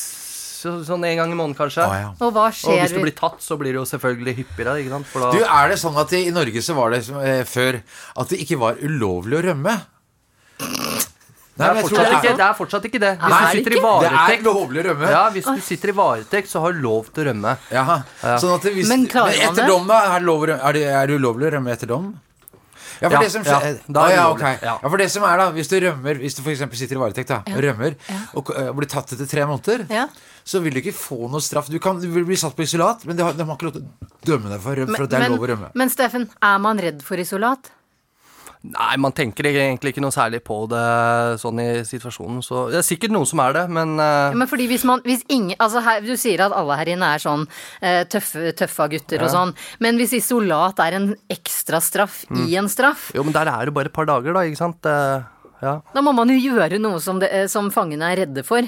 så, 0.60 0.74
Sånn 0.84 1.06
en 1.08 1.16
gang 1.22 1.30
i 1.32 1.38
måneden, 1.38 1.56
kanskje. 1.56 1.86
Ah, 1.86 1.94
ja. 2.02 2.10
Og 2.18 2.34
hva 2.34 2.48
Og 2.50 2.80
hvis 2.82 2.92
du 2.92 2.98
blir 3.00 3.14
tatt, 3.16 3.38
så 3.46 3.56
blir 3.56 3.72
det 3.72 3.80
jo 3.80 3.86
selvfølgelig 3.88 4.34
hyppigere. 4.42 4.74
Ikke 4.82 4.90
sant? 4.98 5.06
For 5.12 5.24
da, 5.24 5.30
Du, 5.32 5.46
Er 5.46 5.70
det 5.72 5.78
sånn 5.80 5.96
at 6.02 6.12
i 6.18 6.26
Norge 6.34 6.60
så 6.66 6.74
var 6.76 6.90
det 6.92 7.04
som, 7.06 7.16
eh, 7.22 7.44
før 7.48 7.78
at 8.18 8.28
det 8.34 8.42
ikke 8.44 8.58
var 8.60 8.82
ulovlig 8.82 9.38
å 9.40 9.46
rømme? 9.52 9.78
Det, 11.56 11.66
er 11.66 11.74
men 11.74 11.82
fortsatt 11.84 12.12
ikke, 12.16 12.32
det 12.38 12.44
er 12.46 12.54
fortsatt 12.56 12.84
ikke 12.88 13.00
det. 13.02 13.10
Hvis 13.20 13.34
du 13.34 13.44
det 13.44 13.50
sitter 13.58 13.74
i? 13.74 13.80
Det 13.80 13.82
er 13.82 14.14
varetekt 14.14 14.46
lovlig 14.46 14.80
å 14.80 14.84
rømme. 14.88 15.10
ja, 15.12 15.22
hvis 15.34 15.44
du 15.50 15.60
sitter 15.66 15.92
i 15.92 15.96
varetekt, 15.98 16.48
så 16.48 16.62
har 16.64 16.72
du 16.72 16.80
lov 16.80 17.10
til 17.12 17.24
å 17.24 17.28
rømme. 17.32 17.52
Jaha. 17.74 17.98
Sånn 18.40 18.54
at 18.56 18.66
hvis, 18.70 18.88
Men 18.88 19.04
men 19.10 19.30
etter 19.50 19.68
dom, 19.68 19.86
da? 19.90 19.98
Er 20.14 20.18
det, 20.22 20.26
lov, 20.30 20.48
er, 20.48 20.72
det, 20.78 20.84
er 20.88 21.06
det 21.10 21.18
ulovlig 21.20 21.50
å 21.50 21.54
rømme 21.58 21.74
etter 21.76 21.90
dom? 21.90 22.12
Ja, 23.00 23.08
for 23.08 23.16
Ja, 23.16 23.20
det 23.24 23.30
som 23.32 23.44
ja, 23.48 23.58
da 23.88 24.02
er 24.10 24.14
ja, 24.14 24.24
okay. 24.28 24.58
ja. 24.60 24.74
ja, 24.82 24.88
for 24.92 25.00
det 25.00 25.06
som 25.08 25.22
er 25.24 25.38
da 25.40 25.46
Hvis 25.54 25.70
du 25.72 25.76
rømmer 25.80 26.18
Hvis 26.20 26.34
du 26.36 26.42
f.eks. 26.44 26.60
sitter 26.76 26.98
i 26.98 27.00
varetekt 27.00 27.30
da 27.32 27.38
og 27.48 27.62
rømmer, 27.64 27.94
og 28.36 28.50
øh, 28.52 28.68
blir 28.76 28.88
tatt 28.92 29.14
etter 29.16 29.24
tre 29.30 29.46
måneder, 29.48 29.86
Ja. 29.88 30.02
så 30.44 30.60
vil 30.60 30.74
du 30.76 30.82
ikke 30.82 30.92
få 30.92 31.30
noe 31.32 31.40
straff. 31.40 31.70
Du, 31.72 31.78
kan, 31.80 31.96
du 32.02 32.10
vil 32.12 32.26
bli 32.28 32.36
satt 32.36 32.52
på 32.58 32.66
isolat, 32.66 33.06
men 33.08 33.16
de 33.16 33.24
har, 33.24 33.32
de 33.32 33.46
har 33.46 33.56
ikke 33.56 33.70
lov 33.70 33.76
til 33.78 33.86
å 33.86 34.10
dømme 34.28 34.52
deg 34.52 34.60
for, 34.60 34.84
for 34.92 35.06
at 35.06 35.12
det 35.14 35.16
er 35.16 35.24
men, 35.24 35.32
lov 35.36 35.46
å 35.46 35.50
rømme. 35.54 35.70
men 35.80 35.92
Steffen, 35.92 36.28
er 36.44 36.58
man 36.60 36.82
redd 36.84 37.00
for 37.06 37.20
isolat? 37.24 37.72
Nei, 38.60 38.96
man 39.00 39.14
tenker 39.16 39.46
egentlig 39.48 39.94
ikke 39.94 40.02
noe 40.04 40.12
særlig 40.12 40.42
på 40.44 40.66
det 40.68 40.80
sånn 41.40 41.62
i 41.62 41.68
situasjonen. 41.88 42.42
Så 42.44 42.66
det 42.68 42.82
er 42.82 42.84
sikkert 42.84 43.14
noen 43.14 43.24
som 43.28 43.40
er 43.40 43.54
det, 43.56 43.62
men 43.72 43.94
eh, 43.96 44.36
Men 44.36 44.50
fordi 44.50 44.66
hvis 44.68 44.84
man 44.84 45.00
hvis 45.06 45.24
ingen, 45.32 45.56
altså 45.56 45.80
her, 45.86 46.02
Du 46.04 46.12
sier 46.20 46.42
at 46.44 46.52
alle 46.52 46.76
her 46.76 46.90
inne 46.92 47.08
er 47.16 47.22
sånn 47.24 47.46
uh, 47.48 48.02
tøffe, 48.12 48.52
tøffa 48.60 48.88
gutter 48.92 49.24
og 49.24 49.32
sånn, 49.32 49.54
men 49.80 49.96
hvis 49.96 50.12
isolat 50.20 50.78
er 50.84 50.98
en 51.00 51.08
ekstra 51.32 51.80
straff 51.80 52.20
Mm. 52.30 52.44
i 52.46 52.54
en 52.60 52.68
straff, 52.68 53.08
Jo, 53.16 53.22
men 53.24 53.32
der 53.32 53.48
er 53.48 53.64
det 53.66 53.74
bare 53.74 53.88
et 53.88 53.96
par 53.96 54.04
dager, 54.06 54.34
da, 54.36 54.40
ikke 54.44 54.60
sant? 54.60 54.84
Eh, 54.86 55.22
ja. 55.62 55.74
da 55.94 56.00
må 56.04 56.12
man 56.16 56.28
jo 56.32 56.38
gjøre 56.40 56.78
noe 56.80 57.00
som, 57.04 57.18
det, 57.20 57.28
eh, 57.32 57.46
som 57.52 57.70
fangene 57.74 58.08
er 58.12 58.22
redde 58.24 58.44
for, 58.46 58.62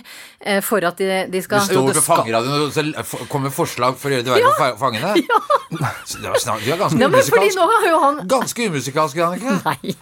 eh, 0.44 0.60
for 0.64 0.84
at 0.84 0.98
de, 1.00 1.08
de 1.32 1.40
Du 1.40 1.44
skal 1.46 1.60
står 1.66 1.88
det 1.92 1.96
på 2.00 2.04
fangeradioen 2.08 2.66
og 2.66 2.72
så 2.76 3.26
kommer 3.32 3.50
forslag 3.54 3.96
for 3.98 4.10
å 4.12 4.16
gjøre 4.18 4.26
det 4.28 4.34
verre 4.36 4.52
for 4.52 4.62
fa- 4.62 4.78
fangene? 4.86 5.14
Ja. 5.72 5.88
det 6.20 6.28
var 6.28 6.36
snart, 6.36 6.60
du 6.66 6.68
er 6.68 6.76
ganske 6.76 6.98
Ja, 7.00 7.08
umusikalsk. 7.08 7.58
han 8.02 8.18
Ganske 8.28 8.66
umusikalsk, 8.68 9.16
Jannicke. 9.16 9.54
Nei. 9.64 9.94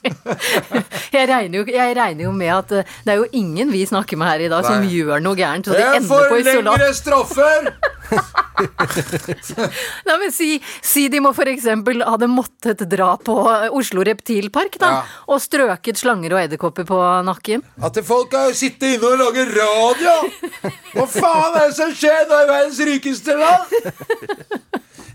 Jeg 1.14 1.26
regner, 1.28 1.56
jo, 1.60 1.64
jeg 1.70 1.94
regner 1.98 2.24
jo 2.26 2.32
med 2.34 2.50
at 2.54 2.72
eh, 2.80 2.90
det 3.06 3.12
er 3.14 3.20
jo 3.22 3.26
ingen 3.36 3.70
vi 3.72 3.84
snakker 3.86 4.18
med 4.20 4.30
her 4.30 4.44
i 4.46 4.50
dag 4.50 4.66
som 4.66 4.84
gjør 4.86 5.22
noe 5.22 5.38
gærent, 5.38 5.66
så 5.66 5.74
de 5.74 5.82
Jeg 5.82 6.02
ender 6.02 6.28
på 6.30 6.38
isolat. 6.42 6.78
lengre 6.80 6.92
straffer! 6.98 7.70
Nei, 10.06 10.16
men 10.20 10.32
si, 10.34 10.58
si 10.84 11.06
de 11.12 11.20
må 11.22 11.30
eksempel 11.50 12.02
hadde 12.04 12.28
måttet 12.30 12.82
dra 12.90 13.12
på 13.16 13.36
Oslo 13.76 14.04
Reptilpark, 14.06 14.78
da, 14.82 14.90
Ja. 14.90 15.02
og 15.32 15.40
strøket 15.42 15.96
slanger 16.00 16.34
og 16.36 16.42
edderkopper 16.44 16.84
på 16.88 16.98
nakken. 17.26 17.62
At 17.82 17.96
folk 18.04 18.32
har 18.36 18.52
sittet 18.56 18.96
inne 18.98 19.06
og 19.14 19.18
laget 19.22 19.52
radio! 19.56 20.16
Hva 20.94 21.06
faen 21.08 21.56
er 21.60 21.68
det 21.70 21.76
som 21.78 21.92
skjer 21.94 22.26
nå 22.30 22.40
i 22.44 22.48
verdens 22.50 22.80
rikeste 22.90 23.36
land? 23.38 23.64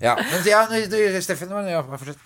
Ja, 0.01 0.15
men 0.19 0.41
ja, 0.47 0.65
du, 0.91 0.97
Steffen, 1.23 1.49
ja, 1.69 1.81
fortsett. 1.87 2.19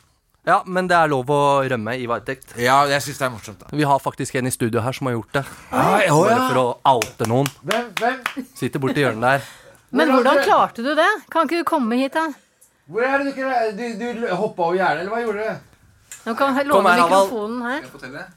ja, 0.48 0.62
men 0.66 0.88
det 0.90 0.96
er 0.98 1.08
lov 1.12 1.30
å 1.32 1.42
rømme 1.70 1.94
i 2.00 2.08
varetekt. 2.10 2.56
Ja, 2.60 2.82
jeg 2.90 3.02
synes 3.06 3.20
det 3.22 3.26
er 3.28 3.34
morsomt, 3.36 3.60
da. 3.62 3.70
Vi 3.78 3.86
har 3.88 4.00
faktisk 4.04 4.36
en 4.40 4.48
i 4.50 4.52
studio 4.56 4.82
her 4.82 4.96
som 4.96 5.08
har 5.10 5.14
gjort 5.20 5.34
det. 5.38 5.44
Ah, 5.72 6.00
å, 6.10 6.24
Bare 6.26 6.48
for 6.50 6.62
å 6.64 6.68
oute 6.98 7.28
noen. 7.30 7.48
Hvem? 7.64 7.92
hvem? 8.00 8.46
Sitter 8.58 8.80
borti 8.84 9.04
hjørnet 9.06 9.28
der. 9.28 9.50
Men 9.92 10.12
hvordan 10.14 10.38
er 10.38 10.46
klarte 10.46 10.84
du 10.86 10.92
det? 10.96 11.10
Kan 11.34 11.48
ikke 11.50 11.64
du 11.64 11.68
komme 11.68 11.98
hit, 11.98 12.14
da? 12.14 12.28
Hvor 12.90 13.06
er 13.06 13.18
det 13.22 13.28
du 13.28 13.32
ikke 13.34 14.00
Du, 14.00 14.06
du 14.22 14.28
hoppa 14.36 14.64
over 14.70 14.78
gjerdet, 14.78 15.04
eller 15.06 15.14
hva 15.14 15.22
gjorde 15.26 15.46
du? 15.46 15.68
Nå 16.26 16.34
kan 16.38 16.58
jeg 16.58 16.68
låne 16.68 16.90
her, 16.90 17.04
mikrofonen 17.06 17.62
her. 17.64 17.86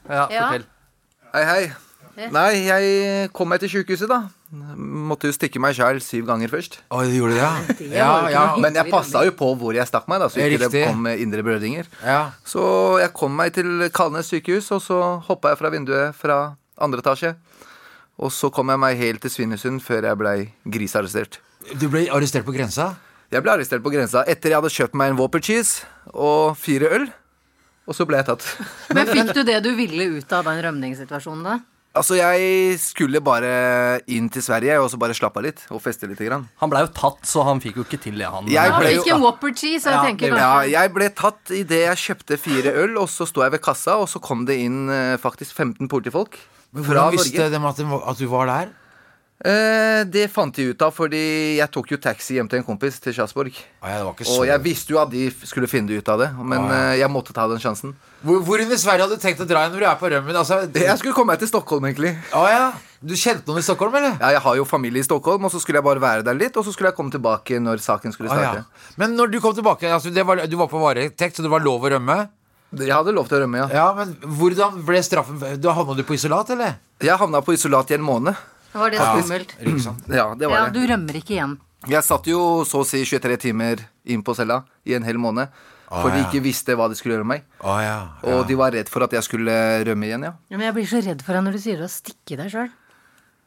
Ja, 0.09 0.27
Ja. 0.31 0.47
fortell. 0.47 0.65
Hei, 1.33 1.45
hei. 1.49 1.73
Nei, 2.13 2.51
jeg 2.69 3.31
kom 3.33 3.49
meg 3.49 3.61
til 3.63 3.71
sykehuset, 3.73 4.09
da. 4.09 4.19
Måtte 4.77 5.31
jo 5.31 5.33
stikke 5.33 5.61
meg 5.65 5.73
sjæl 5.75 5.97
syv 6.05 6.27
ganger 6.29 6.51
først. 6.53 6.75
Å, 6.93 7.01
du 7.09 7.15
gjorde 7.17 7.39
det, 7.39 7.41
ja? 7.41 7.53
var 7.97 8.27
Ja, 8.29 8.29
ja, 8.35 8.43
Men 8.61 8.75
jeg 8.77 8.91
passa 8.93 9.23
jo 9.25 9.33
på 9.33 9.49
hvor 9.57 9.73
jeg 9.73 9.89
stakk 9.89 10.09
meg, 10.13 10.21
da, 10.21 10.29
så 10.29 10.43
ikke 10.45 10.69
det 10.69 10.83
kom 10.91 11.07
indre 11.09 11.43
blødninger. 11.47 11.89
ja. 12.05 12.31
Så 12.45 12.99
jeg 13.01 13.13
kom 13.17 13.33
meg 13.35 13.55
til 13.57 13.89
Kalnes 13.97 14.29
sykehus, 14.29 14.69
og 14.77 14.83
så 14.85 14.99
hoppa 15.25 15.55
jeg 15.55 15.59
fra 15.63 15.71
vinduet 15.73 16.15
fra 16.15 16.55
andre 16.79 17.01
etasje. 17.01 17.35
Og 18.21 18.31
så 18.35 18.51
kom 18.53 18.69
jeg 18.69 18.79
meg 18.83 18.99
helt 19.01 19.23
til 19.25 19.31
Svinesund 19.33 19.81
før 19.83 20.05
jeg 20.11 20.19
blei 20.21 20.37
grisearrestert. 20.69 21.39
Du 21.81 21.89
ble 21.89 22.05
arrestert 22.13 22.45
på 22.47 22.55
grensa? 22.55 22.93
Jeg 23.33 23.43
ble 23.43 23.55
arrestert 23.55 23.83
på 23.83 23.93
grensa 23.95 24.25
etter 24.29 24.53
jeg 24.53 24.59
hadde 24.61 24.71
kjøpt 24.75 24.95
meg 24.99 25.13
en 25.13 25.17
Whopper 25.19 25.41
cheese 25.41 25.87
og 26.13 26.57
fire 26.61 26.91
øl. 26.99 27.07
Og 27.89 27.97
så 27.97 28.05
ble 28.07 28.21
jeg 28.21 28.29
tatt. 28.29 28.45
Men 28.95 29.09
fikk 29.09 29.33
du 29.35 29.43
det 29.49 29.59
du 29.65 29.73
ville 29.79 30.11
ut 30.21 30.33
av 30.37 30.45
den 30.47 30.61
rømningssituasjonen, 30.69 31.47
da? 31.49 31.57
Altså, 31.93 32.15
jeg 32.17 32.79
skulle 32.81 33.21
bare 33.21 33.49
inn 34.09 34.31
til 34.33 34.41
Sverige 34.45 34.79
og 34.81 34.87
så 34.89 34.97
bare 35.01 35.13
slappe 35.17 35.43
av 35.43 35.45
litt 35.45 35.59
og 35.69 35.83
feste 35.85 36.09
litt. 36.09 36.21
Grann. 36.25 36.47
Han 36.63 36.71
blei 36.73 36.81
jo 36.87 36.93
tatt, 36.97 37.21
så 37.29 37.43
han 37.45 37.61
fikk 37.61 37.83
jo 37.83 37.85
ikke 37.85 37.99
til 38.01 38.17
det, 38.17 38.29
han. 38.33 38.47
Jeg 38.49 38.73
ble 38.79 38.95
jo- 38.97 39.19
Whopper 39.21 39.53
cheese, 39.53 39.85
jeg 39.91 39.93
Ja, 39.99 40.05
tenker 40.07 40.31
det- 40.33 40.39
Ja, 40.41 40.63
jeg 40.85 40.93
ble 40.95 41.11
tatt 41.11 41.53
idet 41.53 41.83
jeg 41.85 42.01
kjøpte 42.01 42.39
fire 42.41 42.73
øl, 42.85 42.97
og 43.03 43.11
så 43.13 43.27
sto 43.29 43.43
jeg 43.45 43.53
ved 43.53 43.61
kassa, 43.61 43.99
og 44.01 44.09
så 44.09 44.23
kom 44.25 44.47
det 44.49 44.57
inn 44.63 44.89
eh, 44.89 45.17
faktisk 45.21 45.53
15 45.53 45.89
politifolk 45.93 46.39
Men 46.73 46.85
Hvordan 46.87 47.13
visste 47.13 47.51
de 47.53 47.59
at, 47.69 47.77
de- 47.77 48.03
at 48.13 48.19
du 48.19 48.27
var 48.33 48.47
der? 48.49 48.71
Eh, 49.43 50.05
det 50.07 50.29
fant 50.31 50.55
de 50.55 50.69
ut 50.71 50.83
av 50.87 50.93
fordi 50.95 51.21
jeg 51.57 51.67
tok 51.75 51.89
jo 51.91 51.97
taxi 51.99 52.37
hjem 52.37 52.47
til 52.47 52.61
en 52.61 52.67
kompis 52.67 53.01
til 53.03 53.15
Sjarsborg. 53.17 53.57
Ja, 53.83 54.05
det 54.15 54.27
så 54.29 54.37
Og 54.39 54.47
jeg 54.47 54.63
visste 54.63 54.95
jo 54.95 55.01
at 55.03 55.11
de 55.11 55.25
skulle 55.49 55.67
finne 55.67 55.91
ut 55.99 56.11
av 56.13 56.21
det, 56.23 56.29
men 56.39 56.63
ja. 56.63 56.77
eh, 56.93 56.99
jeg 57.01 57.11
måtte 57.11 57.35
ta 57.35 57.49
den 57.51 57.59
sjansen. 57.59 57.97
Hvor, 58.23 58.39
hvor 58.47 58.63
i 58.63 58.69
Sverige 58.79 59.03
hadde 59.03 59.19
du 59.19 59.25
tenkt 59.25 59.43
å 59.43 59.47
dra 59.51 59.65
når 59.67 59.83
du 59.83 59.87
er 59.89 59.99
på 59.99 60.13
rømmen? 60.13 60.37
Altså, 60.39 60.61
Jeg 60.71 60.95
skulle 61.01 61.17
komme 61.17 61.35
meg 61.35 61.43
til 61.43 61.51
Stockholm, 61.51 61.89
egentlig. 61.91 62.13
Åja, 62.39 62.53
ja. 62.55 62.69
Du 63.03 63.17
kjente 63.19 63.51
noen 63.51 63.59
i 63.59 63.67
Stockholm, 63.67 63.97
eller? 63.99 64.15
Ja, 64.23 64.31
jeg 64.37 64.45
har 64.47 64.61
jo 64.61 64.67
familie 64.69 65.03
i 65.03 65.09
Stockholm, 65.09 65.49
og 65.49 65.51
så 65.51 65.59
skulle 65.59 65.81
jeg 65.83 65.89
bare 65.91 66.05
være 66.05 66.23
der 66.29 66.39
litt, 66.39 66.55
og 66.55 66.63
så 66.63 66.71
skulle 66.71 66.93
jeg 66.93 67.01
komme 67.01 67.11
tilbake 67.11 67.59
når 67.59 67.83
saken 67.83 68.15
skulle 68.15 68.31
starte. 68.31 68.63
Men 69.03 69.19
når 69.19 69.33
du 69.35 69.41
kom 69.43 69.57
tilbake 69.59 69.91
altså, 69.91 70.15
det 70.15 70.23
var, 70.23 70.47
Du 70.47 70.55
var 70.61 70.71
på 70.71 70.79
varetekt, 70.79 71.35
så 71.35 71.43
det 71.43 71.51
var 71.51 71.67
lov 71.67 71.83
å 71.83 71.91
rømme? 71.97 72.21
Jeg 72.73 72.95
hadde 72.95 73.13
lov 73.13 73.29
til 73.29 73.37
å 73.37 73.43
rømme, 73.45 73.61
ja. 73.61 73.67
Ja, 73.73 73.89
men 73.97 74.15
hvordan 74.39 74.79
ble 74.87 75.03
straffen? 75.05 75.41
Da 75.61 75.75
havna 75.77 75.97
du 75.99 76.05
på 76.09 76.17
isolat, 76.17 76.51
eller? 76.55 76.79
Jeg 77.03 77.19
havna 77.21 77.43
på 77.45 77.53
isolat 77.57 77.91
i 77.93 77.99
en 77.99 78.07
måned. 78.07 78.39
Var 78.73 78.95
det 78.95 79.03
skummelt? 79.03 79.53
Ja, 79.61 79.93
Ja, 80.17 80.27
det 80.35 80.49
var 80.49 80.57
Ja, 80.57 80.65
det. 80.71 80.81
du 80.81 80.87
rømmer 80.89 81.19
ikke 81.21 81.37
igjen. 81.37 81.59
Jeg 81.91 82.05
satt 82.07 82.27
jo 82.31 82.63
så 82.65 82.81
å 82.81 82.87
si 82.87 83.03
23 83.05 83.37
timer 83.43 83.83
inn 84.07 84.23
på 84.23 84.35
cella 84.39 84.63
i 84.87 84.95
en 84.95 85.03
hel 85.03 85.19
måned. 85.19 85.49
For 85.93 86.09
de 86.09 86.23
ja. 86.23 86.29
ikke 86.29 86.41
visste 86.41 86.73
hva 86.79 86.87
de 86.89 86.97
skulle 86.97 87.19
gjøre 87.19 87.27
med 87.27 87.43
meg. 87.43 87.49
Ah, 87.61 87.81
ja. 87.85 87.97
Og 88.33 88.47
de 88.49 88.55
var 88.57 88.73
redd 88.73 88.89
for 88.89 89.05
at 89.05 89.13
jeg 89.13 89.27
skulle 89.27 89.53
rømme 89.85 90.07
igjen, 90.09 90.23
ja. 90.25 90.33
Ja, 90.49 90.57
men 90.57 90.65
jeg 90.71 90.77
blir 90.79 90.89
så 90.89 91.03
redd 91.05 91.21
for 91.27 91.37
deg 91.37 91.45
når 91.45 91.59
du 91.59 91.61
sier 91.61 91.77
du 91.77 91.85
har 91.85 91.93
stikket 91.93 92.41
deg 92.41 92.55
sjøl. 92.55 92.71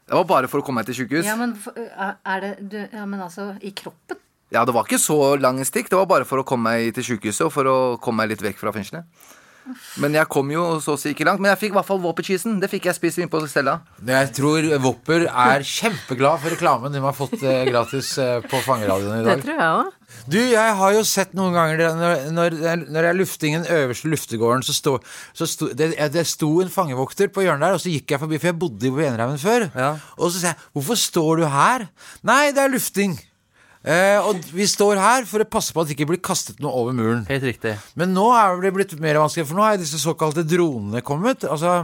Det 0.06 0.14
var 0.14 0.28
bare 0.30 0.50
for 0.52 0.62
å 0.62 0.66
komme 0.68 0.84
meg 0.84 0.92
til 0.92 1.00
sykehus. 1.00 1.26
Ja, 1.26 1.34
Ja, 1.34 1.40
men 1.42 1.56
er 2.22 2.44
det 2.44 2.52
du, 2.70 2.78
Ja, 2.94 3.08
men 3.10 3.24
altså, 3.26 3.56
i 3.66 3.72
kroppen? 3.74 4.20
Det 4.52 4.76
var 4.76 4.86
ikke 4.86 5.02
så 5.02 5.36
lang 5.42 5.64
stikk. 5.66 5.90
Det 5.90 5.98
var 5.98 6.10
bare 6.10 6.28
for 6.28 6.42
å 6.42 6.48
komme 6.48 6.70
meg 6.72 6.94
til 6.96 7.16
sykehuset 7.16 7.48
og 7.48 7.54
for 7.56 7.70
å 7.70 7.78
komme 8.02 8.24
meg 8.24 8.36
litt 8.36 8.46
vekk 8.46 8.62
fra 8.62 8.76
fengselet. 8.76 9.08
Men 10.02 10.14
jeg 10.14 10.30
kom 10.30 10.50
jo 10.54 10.64
så 10.84 10.94
å 10.94 11.00
si 11.00 11.12
ikke 11.14 11.26
langt. 11.26 11.42
Men 11.42 11.52
jeg 11.54 11.62
fikk 11.64 11.74
i 11.74 11.78
hvert 11.80 11.88
fall 11.88 12.02
Wopper-cheesen. 12.04 12.60
Det 12.62 12.70
fikk 12.70 12.86
jeg 12.90 12.98
spist 13.00 13.22
inn 13.22 13.32
på 13.32 13.42
cella. 13.50 13.80
Jeg 14.06 14.32
tror 14.38 14.68
Wopper 14.84 15.26
er 15.26 15.66
kjempeglad 15.66 16.44
for 16.44 16.54
reklamen 16.54 16.94
de 16.94 17.02
har 17.02 17.16
fått 17.18 17.42
eh, 17.42 17.66
gratis 17.72 18.12
eh, 18.22 18.38
på 18.46 18.62
fangeradioen 18.66 19.24
i 19.24 19.26
dag. 19.26 19.42
Det 19.42 19.48
tror 19.48 19.62
jeg 19.64 19.74
også. 19.80 20.02
Du, 20.32 20.38
jeg 20.38 20.78
har 20.80 20.94
jo 20.96 21.02
sett 21.10 21.34
noen 21.38 21.56
ganger 21.58 21.82
når, 21.98 22.26
når, 22.36 22.58
når 22.94 23.10
jeg 23.10 23.20
lufting 23.20 23.58
den 23.58 23.68
øverste 23.74 24.12
luftegården, 24.14 24.66
så 24.68 24.76
sto, 24.78 24.98
så 25.36 25.50
sto 25.50 25.72
det, 25.74 25.92
det 26.14 26.26
sto 26.30 26.52
en 26.62 26.72
fangevokter 26.72 27.34
på 27.34 27.44
hjørnet 27.44 27.66
der, 27.66 27.78
og 27.80 27.82
så 27.84 27.92
gikk 27.92 28.14
jeg 28.14 28.22
forbi, 28.22 28.40
for 28.40 28.52
jeg 28.52 28.60
bodde 28.62 28.92
i 28.92 28.94
Enerhaugen 29.10 29.42
før. 29.42 29.70
Ja. 29.74 29.92
Og 30.20 30.30
så 30.30 30.38
sier 30.38 30.54
jeg 30.54 30.62
'Hvorfor 30.76 31.02
står 31.02 31.42
du 31.42 31.48
her?' 31.50 31.90
Nei, 32.24 32.52
det 32.54 32.62
er 32.62 32.72
lufting. 32.72 33.18
Eh, 33.86 34.18
og 34.26 34.42
vi 34.50 34.66
står 34.66 34.98
her 34.98 35.28
for 35.30 35.44
å 35.44 35.50
passe 35.50 35.74
på 35.74 35.84
at 35.84 35.90
det 35.90 35.94
ikke 35.94 36.08
blir 36.10 36.22
kastet 36.26 36.62
noe 36.64 36.74
over 36.74 36.96
muren. 36.98 37.26
Helt 37.30 37.46
riktig. 37.46 37.76
Men 38.00 38.16
nå 38.18 38.26
er 38.34 38.58
det 38.64 38.74
blitt 38.74 38.96
mer 39.02 39.20
vanskelig, 39.22 39.46
for 39.52 39.60
nå 39.60 39.68
er 39.68 39.82
disse 39.82 40.00
såkalte 40.02 40.46
dronene 40.48 41.04
kommet. 41.06 41.46
Altså, 41.46 41.84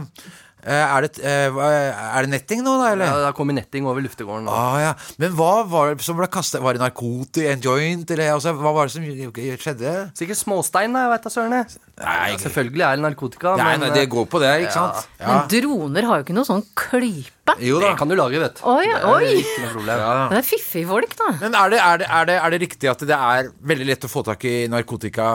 er 0.62 1.02
det, 1.02 1.18
eh, 1.26 1.56
er 1.58 2.22
det 2.22 2.30
netting 2.30 2.60
nå, 2.62 2.76
da, 2.78 2.92
eller? 2.94 3.08
Ja, 3.08 3.18
det 3.18 3.26
har 3.26 3.34
kommet 3.34 3.56
netting 3.58 3.86
over 3.90 4.04
luftegården. 4.04 4.46
Ah, 4.46 4.76
ja. 4.78 4.92
Men 5.18 5.34
hva 5.34 5.64
var 5.66 5.90
det 5.90 6.06
som 6.06 6.14
ble 6.18 6.28
kastet? 6.30 6.62
Var 6.62 6.78
det 6.78 6.82
narkotika, 6.84 7.50
en 7.50 7.64
joint, 7.64 8.12
eller 8.14 8.30
altså, 8.36 8.52
hva 8.54 8.70
var 8.76 8.86
det 8.86 8.94
som 8.94 9.02
skjedde? 9.02 9.94
Sikkert 10.18 10.38
småstein, 10.38 10.94
da, 10.94 11.08
jeg 11.08 11.12
vet 11.16 11.26
da 11.26 11.34
søren. 11.34 11.56
Ja, 11.58 12.38
selvfølgelig 12.44 12.86
er 12.86 13.00
det 13.00 13.06
narkotika, 13.08 13.56
nei, 13.58 13.72
men 13.72 13.88
nei, 13.88 13.92
det 13.96 14.06
eh, 14.06 14.10
går 14.14 14.30
på 14.30 14.42
det, 14.42 14.54
ikke 14.68 14.76
sant? 14.78 15.10
Ja. 15.18 15.26
Men 15.26 15.52
droner 15.56 16.10
har 16.10 16.20
jo 16.20 16.26
ikke 16.28 16.38
noe 16.38 16.48
sånn 16.48 16.64
klype. 16.78 17.58
Jo 17.58 17.82
da. 17.82 17.90
det 17.90 17.98
kan 17.98 18.10
du 18.10 18.16
lage, 18.18 18.38
vet 18.38 18.60
du. 18.60 18.64
Oi, 18.70 18.86
Det 18.86 18.98
er 19.00 19.08
oi! 19.10 20.26
Det 20.30 20.38
er 20.38 20.46
fiffige 20.46 20.86
folk, 20.88 21.16
da. 21.18 21.32
Men 21.42 21.58
er 21.58 21.74
det, 21.74 21.80
er, 21.82 22.02
det, 22.04 22.06
er, 22.06 22.28
det, 22.30 22.38
er 22.38 22.54
det 22.54 22.62
riktig 22.68 22.92
at 22.94 23.02
det 23.08 23.18
er 23.18 23.50
veldig 23.72 23.90
lett 23.90 24.06
å 24.06 24.12
få 24.12 24.22
tak 24.30 24.46
i 24.46 24.60
narkotika 24.70 25.32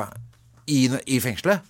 i, 0.72 0.86
i 0.88 1.20
fengselet? 1.24 1.68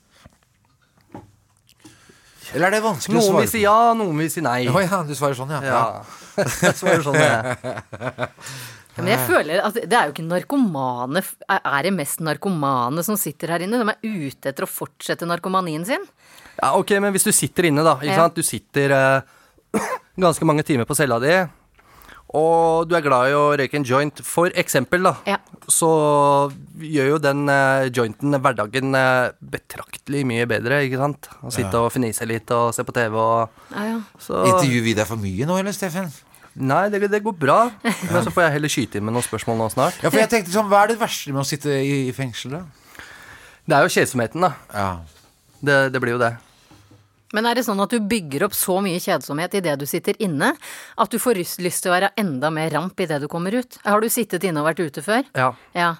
Eller 2.55 2.67
er 2.69 2.75
det 2.77 2.83
vanskelig 2.85 3.19
å 3.19 3.23
Noen 3.25 3.41
vil 3.43 3.49
si 3.51 3.61
ja, 3.65 3.75
noen 3.97 4.21
vil 4.23 4.29
si 4.31 4.41
nei. 4.45 4.61
Å 4.71 4.81
ja, 4.83 5.01
du 5.07 5.13
svarer 5.17 5.35
sånn, 5.37 5.51
ja. 5.51 5.61
Ja. 5.65 5.81
Så 6.71 6.87
er 6.91 7.03
sånn 7.03 7.17
det 7.17 7.27
er. 7.27 8.29
Men 8.97 9.11
jeg 9.11 9.25
føler 9.27 9.61
at 9.61 9.75
det 9.77 9.93
er 9.93 10.07
jo 10.09 10.13
ikke 10.15 10.23
narkomane 10.25 11.21
Er 11.53 11.83
det 11.85 11.91
mest 11.93 12.21
narkomane 12.25 13.03
som 13.05 13.17
sitter 13.19 13.51
her 13.53 13.65
inne? 13.65 13.77
De 13.83 13.93
er 13.93 13.99
ute 14.31 14.49
etter 14.49 14.65
å 14.65 14.69
fortsette 14.69 15.27
narkomanien 15.29 15.85
sin? 15.85 16.05
Ja, 16.57 16.71
ok, 16.79 16.95
men 17.03 17.13
hvis 17.13 17.27
du 17.27 17.33
sitter 17.35 17.67
inne, 17.69 17.83
da. 17.85 17.97
Ikke 18.01 18.15
Ja. 18.15 18.23
sant? 18.23 18.39
Du 18.39 18.45
sitter 18.45 18.95
eh, 18.97 19.81
ganske 20.25 20.47
mange 20.49 20.65
timer 20.65 20.89
på 20.89 20.97
cella 20.97 21.19
di, 21.21 21.35
og 22.35 22.89
du 22.89 22.95
er 22.97 23.03
glad 23.05 23.29
i 23.31 23.35
å 23.37 23.43
røyke 23.55 23.77
en 23.79 23.85
joint, 23.87 24.19
for 24.25 24.51
eksempel, 24.59 25.05
da. 25.07 25.13
Ja. 25.29 25.37
Så 25.71 25.87
gjør 26.83 27.13
jo 27.13 27.19
den 27.23 27.47
eh, 27.51 27.87
jointen 27.95 28.35
hverdagen 28.35 28.95
eh, 28.99 29.31
betraktelig 29.39 30.25
mye 30.27 30.47
bedre, 30.49 30.81
ikke 30.87 30.99
sant? 30.99 31.29
Å 31.39 31.51
sitte 31.53 31.79
og 31.79 31.91
fnise 31.95 32.27
litt 32.27 32.51
og 32.55 32.73
se 32.75 32.83
på 32.87 32.95
TV 32.95 33.15
og 33.15 33.61
Ja, 33.71 33.85
ja. 33.93 33.99
så 34.19 34.41
Intervjuer 34.43 34.85
vi 34.89 34.95
deg 34.97 35.07
for 35.07 35.19
mye 35.21 35.47
nå, 35.47 35.59
eller, 35.61 35.75
Steffen? 35.75 36.11
Nei, 36.57 36.87
det, 36.89 37.03
det 37.13 37.21
går 37.21 37.35
bra. 37.37 37.57
Men 37.85 38.23
så 38.25 38.31
får 38.33 38.47
jeg 38.47 38.55
heller 38.55 38.71
skyte 38.73 38.97
inn 38.99 39.05
med 39.05 39.13
noen 39.13 39.25
spørsmål 39.25 39.59
nå 39.59 39.69
snart. 39.75 39.99
Ja, 40.01 40.09
for 40.09 40.17
jeg 40.19 40.31
tenkte 40.31 40.55
sånn, 40.55 40.67
Hva 40.71 40.83
er 40.83 40.93
det 40.93 40.99
verste 40.99 41.31
med 41.35 41.43
å 41.43 41.47
sitte 41.47 41.69
i, 41.69 42.07
i 42.09 42.15
fengsel, 42.17 42.57
da? 42.57 42.63
Det 43.67 43.77
er 43.77 43.85
jo 43.85 43.93
kjedsomheten, 43.93 44.41
da. 44.47 44.51
Ja. 44.73 44.89
Det, 45.61 45.77
det 45.93 46.01
blir 46.01 46.15
jo 46.15 46.21
det. 46.23 46.33
Men 47.35 47.45
er 47.49 47.57
det 47.59 47.65
sånn 47.67 47.81
at 47.83 47.91
du 47.91 47.99
bygger 47.99 48.45
opp 48.47 48.55
så 48.55 48.77
mye 48.83 49.01
kjedsomhet 49.03 49.57
idet 49.59 49.75
du 49.81 49.85
sitter 49.89 50.15
inne, 50.23 50.53
at 50.97 51.11
du 51.11 51.17
får 51.19 51.41
lyst 51.59 51.83
til 51.83 51.91
å 51.91 51.95
være 51.97 52.13
enda 52.19 52.51
mer 52.53 52.71
ramp 52.71 52.99
idet 53.03 53.19
du 53.23 53.27
kommer 53.31 53.55
ut? 53.57 53.79
Har 53.83 54.03
du 54.03 54.07
sittet 54.11 54.45
inne 54.47 54.63
og 54.63 54.69
vært 54.69 54.79
ute 54.85 55.03
før? 55.03 55.27
Ja. 55.35 55.51
Ja. 55.75 55.93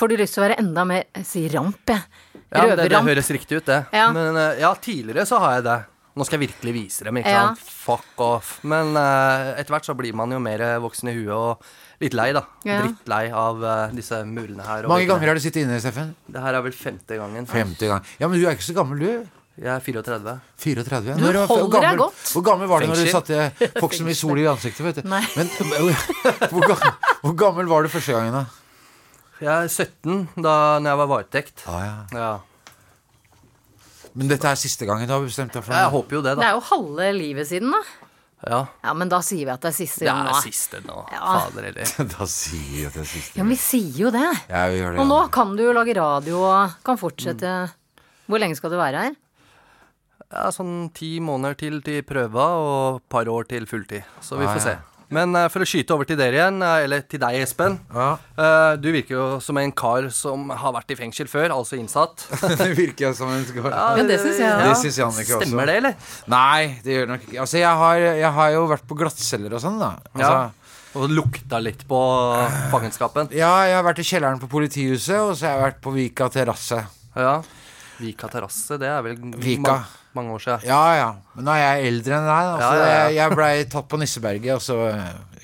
Får 0.00 0.10
du 0.10 0.16
lyst 0.20 0.34
til 0.36 0.42
å 0.42 0.46
være 0.48 0.58
enda 0.62 0.86
mer 0.88 1.04
Si 1.26 1.44
ramp, 1.52 1.82
jeg. 1.86 2.02
Ja, 2.50 2.64
det, 2.74 2.88
det 2.90 3.02
høres 3.06 3.28
riktig 3.30 3.60
ut, 3.60 3.66
det. 3.68 3.84
Ja. 3.94 4.08
Men 4.14 4.34
eh, 4.40 4.58
ja, 4.64 4.72
tidligere 4.74 5.26
så 5.28 5.38
har 5.42 5.58
jeg 5.60 5.66
det. 5.68 5.78
Nå 6.18 6.24
skal 6.26 6.40
jeg 6.40 6.48
virkelig 6.48 6.72
vise 6.74 7.04
dem, 7.06 7.20
ikke 7.20 7.30
Ja. 7.30 7.42
sant. 7.52 7.60
Fuck 7.84 8.22
off. 8.24 8.48
Men 8.66 8.96
uh, 8.98 9.52
etter 9.54 9.70
hvert 9.76 9.86
så 9.86 9.94
blir 9.96 10.16
man 10.16 10.32
jo 10.34 10.40
mer 10.42 10.64
voksen 10.82 11.12
i 11.12 11.14
huet 11.20 11.30
og 11.36 11.68
litt 12.02 12.16
lei, 12.18 12.32
da. 12.34 12.42
Ja. 12.66 12.80
Drittlei 12.82 13.28
av 13.30 13.62
uh, 13.62 13.92
disse 13.94 14.18
murene 14.26 14.66
her. 14.66 14.88
Mange 14.90 15.06
ganger 15.08 15.30
har 15.30 15.38
du 15.38 15.44
sittet 15.44 15.62
inne, 15.62 15.78
Steffen? 15.80 16.10
Det 16.26 16.42
her 16.42 16.58
er 16.58 16.64
vel 16.66 16.74
femte 16.74 17.20
gangen. 17.20 17.46
Femte 17.48 17.92
gang. 17.92 18.02
Ja, 18.18 18.26
men 18.26 18.40
du 18.40 18.48
er 18.48 18.58
ikke 18.58 18.66
så 18.66 18.74
gammel, 18.80 19.04
du. 19.04 19.39
Jeg 19.60 19.68
er 19.74 19.82
34. 19.84 20.34
34. 20.56 21.16
Du 21.20 21.24
holder 21.26 21.46
hvor 21.46 21.66
gammel- 21.68 21.90
deg 21.90 21.98
godt. 22.00 22.20
Hvor 22.32 22.44
gammel 22.46 22.68
var 22.70 22.80
du 22.80 22.88
når 22.88 23.02
du 23.02 23.10
satte 23.12 23.96
som 23.98 24.08
i 24.08 24.14
sol 24.16 24.38
i 24.40 24.46
ansiktet? 24.48 24.84
vet 24.86 25.00
du? 25.02 25.08
Nei. 25.08 25.20
Men 25.36 25.50
hvor, 26.52 26.64
gammel, 26.64 26.94
hvor 27.20 27.34
gammel 27.42 27.68
var 27.68 27.84
du 27.84 27.92
første 27.92 28.16
gangen, 28.16 28.32
da? 28.32 28.46
Jeg 29.40 29.52
er 29.52 29.68
17 29.68 30.28
da 30.40 30.54
når 30.80 30.88
jeg 30.90 31.00
var 31.02 31.10
varetekt. 31.12 31.64
Ah, 31.68 31.82
ja. 31.84 31.96
Ja. 32.16 32.30
Men 34.16 34.32
dette 34.32 34.48
er 34.48 34.58
siste 34.58 34.88
gangen 34.88 35.06
du 35.06 35.12
har 35.12 35.22
bestemt 35.22 35.52
deg 35.54 35.62
for 35.62 35.76
Jeg 35.76 35.92
håper 35.92 36.16
jo 36.16 36.22
det, 36.24 36.32
da 36.34 36.40
Det 36.40 36.48
er 36.48 36.56
jo 36.56 36.64
halve 36.72 37.10
livet 37.14 37.46
siden, 37.46 37.76
da. 37.76 37.82
Ja. 38.40 38.60
Ja, 38.80 38.94
men 38.96 39.10
da 39.12 39.20
sier 39.20 39.44
vi 39.44 39.52
at 39.52 39.60
det 39.60 39.68
er 39.74 39.76
siste 39.76 40.06
Det 40.06 40.12
er 40.12 40.24
nå. 40.24 40.36
siste 40.40 40.80
nå. 40.86 41.02
Ja. 41.12 41.34
Fader 41.44 41.68
heller. 41.68 41.92
Da 42.16 42.28
sier 42.32 42.70
vi 42.72 42.86
at 42.88 42.96
det 42.96 43.04
er 43.04 43.10
siste. 43.12 43.36
Ja, 43.36 43.44
men 43.44 43.52
vi 43.52 43.60
sier 43.60 44.04
jo 44.06 44.12
det. 44.14 44.28
Ja, 44.48 44.62
vi 44.72 44.80
gjør 44.80 44.96
det. 44.96 45.02
Og 45.04 45.10
nå 45.12 45.18
ja. 45.20 45.32
kan 45.36 45.52
du 45.58 45.66
jo 45.66 45.74
lage 45.76 45.96
radio 46.00 46.40
og 46.48 46.78
kan 46.86 47.00
fortsette. 47.00 47.52
Hvor 48.30 48.40
lenge 48.40 48.56
skal 48.56 48.72
du 48.72 48.78
være 48.80 49.04
her? 49.04 49.18
Ja, 50.30 50.46
sånn 50.54 50.90
ti 50.94 51.16
måneder 51.20 51.56
til 51.58 51.80
til 51.82 52.02
prøva 52.06 52.44
og 52.60 53.00
et 53.00 53.08
par 53.10 53.26
år 53.26 53.48
til 53.50 53.66
fulltid. 53.66 54.04
Så 54.22 54.38
vi 54.38 54.46
Ah, 54.46 54.54
får 54.54 54.60
ja. 54.60 54.64
se. 54.70 54.76
Men 55.10 55.34
uh, 55.34 55.48
for 55.50 55.64
å 55.64 55.66
skyte 55.66 55.90
over 55.90 56.06
til 56.06 56.14
dere 56.20 56.36
igjen, 56.38 56.60
uh, 56.62 56.76
eller 56.84 57.00
til 57.02 57.18
deg, 57.18 57.34
Espen. 57.42 57.80
Ja. 57.90 58.12
Uh, 58.38 58.76
du 58.78 58.92
virker 58.94 59.16
jo 59.16 59.24
som 59.42 59.58
en 59.58 59.72
kar 59.74 60.06
som 60.14 60.44
har 60.54 60.70
vært 60.76 60.92
i 60.94 60.96
fengsel 61.00 61.26
før, 61.26 61.50
altså 61.50 61.74
innsatt. 61.80 62.28
det 62.60 62.68
virker 62.78 63.08
jeg 63.08 63.16
som 63.18 63.32
en 63.34 63.42
kar. 63.50 63.74
Ja, 63.74 64.04
det 64.06 64.20
synes 64.22 64.38
jeg 64.38 64.54
Det 64.62 64.68
også. 64.70 64.84
syns 64.84 65.00
Jannicke 65.02 65.34
også. 65.34 65.48
Stemmer 65.48 65.66
det, 65.66 65.76
eller? 65.82 65.96
Nei, 66.30 66.78
det 66.86 66.94
gjør 66.94 67.08
det 67.08 67.14
nok 67.16 67.26
ikke. 67.26 67.40
Altså, 67.42 67.58
jeg 67.58 67.74
har, 67.82 67.96
jeg 68.22 68.32
har 68.38 68.54
jo 68.54 68.62
vært 68.70 68.86
på 68.86 69.00
glattceller 69.02 69.58
og 69.58 69.64
sånn, 69.66 69.82
da. 69.82 69.90
Altså, 70.14 70.30
Ja. 70.30 70.50
Og 71.00 71.10
lukta 71.10 71.58
litt 71.62 71.82
på 71.90 71.98
fangenskapen. 72.70 73.28
ja, 73.34 73.50
jeg 73.66 73.76
har 73.78 73.84
vært 73.86 74.00
i 74.02 74.06
kjelleren 74.06 74.40
på 74.42 74.48
politihuset, 74.50 75.18
og 75.22 75.34
så 75.38 75.46
har 75.46 75.52
jeg 75.58 75.64
vært 75.68 75.80
på 75.84 75.92
Vika 75.94 76.26
terrasse. 76.34 76.80
Ja. 77.18 77.34
Vika 78.00 78.30
terrasse, 78.30 78.78
det 78.78 78.88
er 78.90 79.02
vel 79.02 79.18
Vika. 79.42 79.76
Ma- 80.14 80.20
mange 80.20 80.32
år 80.34 80.38
siden. 80.44 80.66
Ja, 80.66 80.94
ja. 80.96 81.14
Men 81.34 81.44
nå 81.44 81.50
er 81.56 81.62
jeg 81.80 81.86
eldre 81.94 82.14
enn 82.18 82.26
deg, 82.26 82.46
Altså, 82.54 82.70
Ja, 82.74 82.86
ja, 82.86 83.08
ja. 83.08 83.10
jeg, 83.28 83.36
blei 83.36 83.64
tatt 83.70 83.88
på 83.88 83.98
Nisseberget, 83.98 84.54
og 84.54 84.60
så 84.62 84.78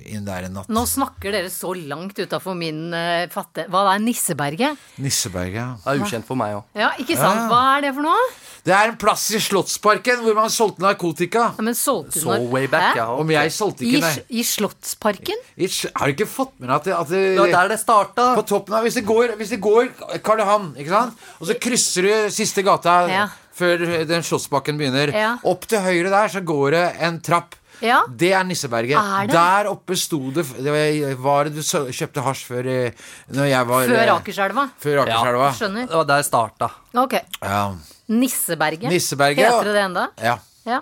inn 0.06 0.24
der 0.24 0.44
en 0.46 0.52
natt. 0.54 0.68
Nå 0.70 0.84
snakker 0.86 1.32
dere 1.34 1.48
så 1.50 1.72
langt 1.74 2.14
utafor 2.18 2.54
min 2.54 2.92
uh, 2.94 3.26
fatte... 3.32 3.64
Hva 3.72 3.80
er 3.94 3.98
Nisseberget? 3.98 4.76
Nisseberget, 5.02 5.56
ja. 5.58 5.68
Det 5.82 5.94
er 5.96 6.04
ukjent 6.04 6.26
for 6.28 6.36
meg 6.38 6.54
òg. 6.54 6.64
Ja, 6.78 6.92
ikke 7.02 7.16
sant? 7.18 7.40
Ja. 7.40 7.48
Hva 7.50 7.62
er 7.76 7.86
det 7.88 7.94
for 7.96 8.06
noe? 8.06 8.28
Det 8.66 8.74
er 8.74 8.90
en 8.90 8.96
plass 8.98 9.24
i 9.34 9.38
Slottsparken 9.42 10.22
hvor 10.24 10.34
man 10.34 10.50
solgte 10.50 10.82
narkotika. 10.82 11.52
Ja, 11.54 11.62
men 11.62 11.74
solgte 11.78 12.18
so 12.18 12.26
Så 12.26 12.36
når- 12.36 12.48
way 12.50 12.66
back, 12.70 12.96
ja. 12.98 13.06
Om 13.14 13.30
jeg 13.30 13.52
solgte 13.54 13.86
ikke, 13.86 14.00
nei. 14.02 14.14
I 14.30 14.42
Slottsparken? 14.42 15.42
I 15.56 15.68
Har 15.94 16.06
du 16.06 16.12
ikke 16.16 16.26
fått 16.30 16.54
med 16.58 16.68
deg 16.68 16.76
at 16.76 16.84
det, 16.84 16.94
at 16.94 17.08
det, 17.08 17.22
Det 17.36 17.38
var 17.40 17.52
der 17.62 17.68
det 17.74 17.80
starta. 17.80 18.34
På 18.38 18.46
toppen 18.46 18.74
av 18.74 18.82
Hvis 18.86 18.94
det 18.98 19.04
går, 19.06 19.36
hvis 19.38 19.50
det 19.54 19.60
går 19.60 19.90
Karl 20.22 20.38
Johan, 20.42 20.74
ikke 20.78 20.90
sant? 20.90 21.14
Og 21.40 21.46
så 21.50 21.58
krysser 21.62 22.02
du 22.02 22.30
siste 22.30 22.62
gata 22.66 23.08
Ja. 23.10 23.26
Før 23.56 23.84
den 24.08 24.22
Slåssbakken 24.26 24.76
begynner. 24.80 25.12
Ja. 25.16 25.36
Opp 25.48 25.64
til 25.70 25.80
høyre 25.84 26.10
der 26.12 26.28
så 26.32 26.42
går 26.44 26.76
det 26.76 26.84
en 27.08 27.20
trapp. 27.24 27.54
Ja. 27.84 27.98
Det 28.08 28.30
er 28.32 28.44
Nisseberget. 28.48 28.96
Er 28.96 29.26
det? 29.28 29.34
Der 29.36 29.66
oppe 29.68 29.96
sto 30.00 30.30
det 30.32 30.46
Det 30.64 30.72
var- 30.72 31.16
var 31.20 31.44
det 31.44 31.54
du 31.56 31.60
kjøpte 31.60 32.22
hasj 32.24 32.44
før 32.48 32.68
Når 33.36 33.44
jeg 33.50 33.66
var 33.68 33.84
Før 33.86 33.98
eh, 34.06 34.14
Akerselva? 34.14 34.64
Før 34.80 35.02
Akerselva. 35.02 35.50
Skjønner. 35.52 35.86
Det 35.86 35.96
var 35.96 36.04
der 36.04 36.16
det 36.22 36.24
starta. 36.24 36.70
Ok. 36.94 37.12
Ja. 37.42 37.74
Nisseberget. 38.08 38.88
Nisseberget. 38.88 39.44
Heter 39.44 39.64
det 39.64 39.74
det 39.74 39.84
enda? 39.84 40.08
ja. 40.22 40.38
Ja. 40.66 40.80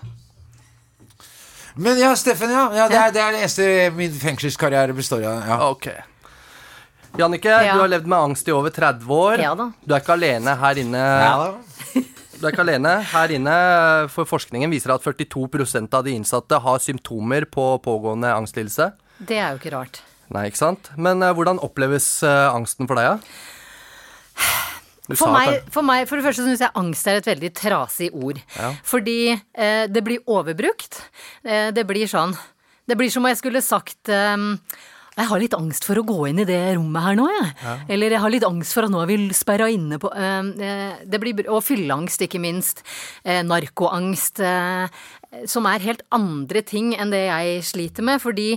Men 1.76 1.98
ja, 1.98 2.14
Steffen, 2.14 2.50
ja. 2.50 2.68
ja 2.72 2.88
det, 2.88 2.96
er, 2.96 3.10
det 3.10 3.20
er 3.20 3.32
det 3.34 3.40
eneste 3.42 3.64
min 3.96 4.12
fengselskarriere 4.14 4.94
består 4.94 5.24
av. 5.26 5.40
Ja. 5.48 5.56
Okay. 5.70 5.96
Jannicke, 7.18 7.50
Ja. 7.50 7.74
du 7.74 7.80
har 7.80 7.88
levd 7.90 8.06
med 8.06 8.18
angst 8.18 8.48
i 8.48 8.52
over 8.54 8.70
30 8.70 9.10
år. 9.10 9.42
Ja 9.42 9.54
da. 9.58 9.68
Du 9.84 9.94
er 9.94 10.00
ikke 10.02 10.14
alene 10.14 10.54
her 10.60 10.80
inne. 10.82 11.02
Ja, 11.02 11.34
da. 11.42 11.73
Du 12.44 12.50
ikke 12.52 12.60
alene. 12.60 12.90
Her 13.08 13.32
inne, 13.32 13.52
for 14.12 14.28
forskningen 14.28 14.68
viser 14.68 14.92
at 14.92 15.00
42% 15.00 15.94
av 15.96 16.02
de 16.04 16.12
innsatte 16.12 16.58
har 16.60 16.82
symptomer 16.84 17.46
på 17.48 17.64
pågående 17.80 18.28
angstlidelse. 18.36 18.90
Det 19.16 19.38
er 19.40 19.54
jo 19.54 19.62
ikke 19.62 19.72
rart. 19.72 20.02
Nei, 20.34 20.50
ikke 20.50 20.60
sant? 20.60 20.90
Men 21.00 21.24
uh, 21.24 21.30
hvordan 21.32 21.62
oppleves 21.64 22.06
uh, 22.20 22.52
angsten 22.52 22.90
for 22.90 23.00
deg, 23.00 23.14
da? 23.14 23.16
Ja? 23.16 24.44
For 25.04 25.28
for 25.68 25.84
meg, 25.84 26.06
for 26.08 26.16
det 26.16 26.24
første 26.24 26.46
syns 26.46 26.62
jeg 26.64 26.72
angst 26.80 27.08
er 27.12 27.18
et 27.18 27.26
veldig 27.28 27.50
trasig 27.52 28.06
ord. 28.16 28.38
Fordi 28.88 29.34
eh, 29.34 29.82
det 29.92 30.00
blir 30.00 30.22
overbrukt. 30.24 30.96
Det 31.44 31.84
blir 31.84 32.08
sånn 32.08 32.32
Det 32.88 32.96
blir 32.96 33.12
som 33.12 33.20
om 33.20 33.28
jeg 33.28 33.36
skulle 33.36 33.60
sagt 33.60 34.08
jeg 35.14 35.30
har 35.30 35.42
litt 35.42 35.54
angst 35.54 35.86
for 35.86 36.00
å 36.00 36.06
gå 36.06 36.16
inn 36.30 36.42
i 36.42 36.46
det 36.48 36.60
rommet 36.74 37.04
her 37.06 37.18
nå, 37.18 37.28
jeg. 37.30 37.50
Eller 37.94 38.16
jeg 38.16 38.22
har 38.24 38.32
litt 38.34 38.46
angst 38.46 38.74
for 38.74 38.86
at 38.86 38.92
nå 38.92 39.02
er 39.02 39.10
vi 39.10 39.18
sperra 39.36 39.68
inne 39.70 40.00
på 40.02 40.10
eh, 40.10 40.48
eh, 40.68 41.02
det 41.06 41.20
blir, 41.22 41.44
Og 41.52 41.62
fylleangst, 41.62 42.24
ikke 42.26 42.42
minst. 42.42 42.82
Eh, 43.22 43.42
narkoangst. 43.46 44.42
Som 45.50 45.66
er 45.66 45.82
helt 45.82 46.04
andre 46.14 46.60
ting 46.62 46.92
enn 46.94 47.10
det 47.10 47.24
jeg 47.24 47.62
sliter 47.66 48.06
med. 48.06 48.20
Fordi 48.22 48.54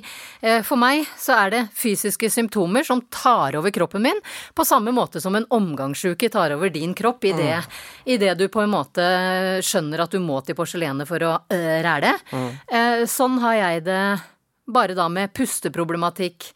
for 0.66 0.78
meg 0.78 1.08
så 1.18 1.34
er 1.34 1.54
det 1.54 1.62
fysiske 1.74 2.30
symptomer 2.30 2.86
som 2.86 3.02
tar 3.10 3.58
over 3.58 3.74
kroppen 3.74 4.06
min, 4.06 4.22
på 4.54 4.66
samme 4.68 4.94
måte 4.94 5.22
som 5.24 5.34
en 5.36 5.48
omgangssjuke 5.58 6.30
tar 6.30 6.54
over 6.54 6.70
din 6.70 6.94
kropp 6.98 7.26
idet 7.26 7.64
i 8.06 8.20
det 8.22 8.36
du 8.38 8.46
på 8.54 8.62
en 8.62 8.76
måte 8.76 9.08
skjønner 9.66 10.06
at 10.06 10.14
du 10.14 10.22
må 10.22 10.38
til 10.46 10.58
porselenet 10.58 11.10
for 11.10 11.26
å 11.26 11.34
øh, 11.50 11.78
ræle. 11.86 12.14
Eh, 12.70 13.06
sånn 13.10 13.42
har 13.42 13.58
jeg 13.58 13.88
det 13.90 14.02
bare 14.68 14.96
da 14.98 15.08
med 15.10 15.34
pusteproblematikk 15.36 16.50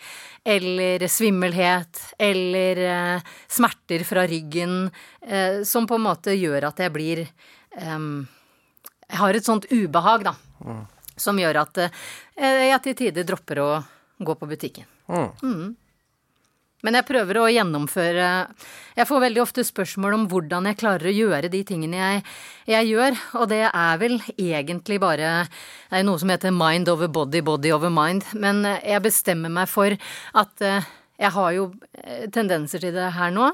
eller 0.44 1.08
svimmelhet 1.08 2.02
eller 2.20 2.82
eh, 2.86 3.34
smerter 3.48 4.04
fra 4.08 4.26
ryggen 4.28 4.90
eh, 5.22 5.62
som 5.64 5.88
på 5.88 5.96
en 5.96 6.08
måte 6.08 6.36
gjør 6.36 6.70
at 6.72 6.82
jeg 6.82 6.94
blir 6.96 7.24
eh, 7.24 8.00
Jeg 9.12 9.20
har 9.20 9.36
et 9.36 9.46
sånt 9.46 9.66
ubehag, 9.72 10.24
da, 10.24 10.36
som 11.20 11.40
gjør 11.40 11.64
at 11.66 11.84
eh, 11.84 12.68
jeg 12.72 12.84
til 12.86 12.98
tider 13.04 13.28
dropper 13.28 13.60
å 13.60 13.72
gå 14.22 14.36
på 14.36 14.48
butikken. 14.48 14.88
Mm. 15.44 15.76
Men 16.86 16.98
jeg 16.98 17.08
prøver 17.08 17.40
å 17.40 17.50
gjennomføre 17.52 18.30
Jeg 18.98 19.08
får 19.08 19.24
veldig 19.26 19.42
ofte 19.44 19.66
spørsmål 19.66 20.18
om 20.18 20.26
hvordan 20.32 20.70
jeg 20.70 20.80
klarer 20.82 21.10
å 21.10 21.16
gjøre 21.16 21.52
de 21.54 21.62
tingene 21.68 22.00
jeg, 22.00 22.24
jeg 22.74 22.90
gjør, 22.92 23.20
og 23.40 23.50
det 23.52 23.64
er 23.70 24.02
vel 24.02 24.18
egentlig 24.36 25.00
bare 25.02 25.34
Det 25.46 26.02
er 26.02 26.08
noe 26.08 26.22
som 26.22 26.34
heter 26.34 26.56
mind 26.56 26.90
over 26.92 27.12
body, 27.12 27.44
body 27.46 27.74
over 27.76 27.94
mind, 27.94 28.26
men 28.34 28.66
jeg 28.66 29.04
bestemmer 29.06 29.54
meg 29.54 29.70
for 29.72 29.96
at 30.34 30.66
eh, 30.66 30.90
Jeg 31.22 31.36
har 31.38 31.52
jo 31.54 31.70
eh, 32.02 32.26
tendenser 32.34 32.82
til 32.82 32.96
det 32.96 33.14
her 33.18 33.34
nå, 33.34 33.52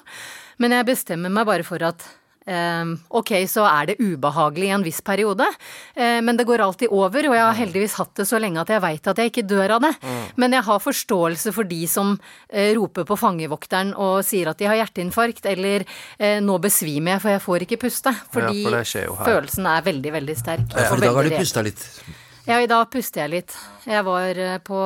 men 0.57 0.73
jeg 0.73 0.87
bestemmer 0.87 1.33
meg 1.33 1.49
bare 1.49 1.67
for 1.67 1.83
at 1.83 2.05
ok, 2.47 3.31
så 3.49 3.65
er 3.67 3.89
det 3.89 3.97
ubehagelig 3.99 4.69
i 4.69 4.73
en 4.75 4.86
viss 4.86 5.01
periode, 5.05 5.47
eh, 5.95 6.19
men 6.23 6.38
det 6.39 6.45
går 6.47 6.63
alltid 6.63 6.93
over, 6.95 7.29
og 7.29 7.36
jeg 7.36 7.43
har 7.43 7.57
heldigvis 7.60 7.97
hatt 7.99 8.13
det 8.21 8.27
så 8.29 8.39
lenge 8.39 8.62
at 8.62 8.71
jeg 8.71 8.83
veit 8.83 9.10
at 9.12 9.19
jeg 9.19 9.31
ikke 9.33 9.47
dør 9.47 9.77
av 9.77 9.88
det. 9.88 9.93
Men 10.39 10.55
jeg 10.55 10.63
har 10.67 10.83
forståelse 10.83 11.53
for 11.55 11.67
de 11.67 11.81
som 11.91 12.13
eh, 12.49 12.71
roper 12.77 13.07
på 13.07 13.17
fangevokteren 13.19 13.93
og 13.95 14.21
sier 14.27 14.51
at 14.51 14.62
de 14.62 14.69
har 14.69 14.79
hjerteinfarkt, 14.81 15.45
eller 15.51 15.88
eh, 16.19 16.39
nå 16.43 16.60
besvimer 16.63 17.17
jeg 17.17 17.25
for 17.25 17.36
jeg 17.36 17.43
får 17.47 17.67
ikke 17.67 17.81
puste. 17.88 18.15
Fordi 18.31 18.63
for 18.63 18.79
jo 18.97 19.17
her. 19.19 19.33
følelsen 19.33 19.67
er 19.73 19.83
veldig, 19.91 20.15
veldig 20.19 20.38
sterk. 20.39 20.71
Ja, 20.71 20.88
for 20.88 21.01
i 21.01 21.05
dag 21.07 21.19
har 21.19 21.27
du 21.27 21.38
pusta 21.38 21.65
litt. 21.65 21.83
Ja, 22.47 22.62
i 22.63 22.67
dag 22.71 22.86
puster 22.88 23.25
jeg 23.25 23.31
litt. 23.33 23.53
Jeg 23.83 24.03
var 24.07 24.38
eh, 24.39 24.53
på, 24.63 24.77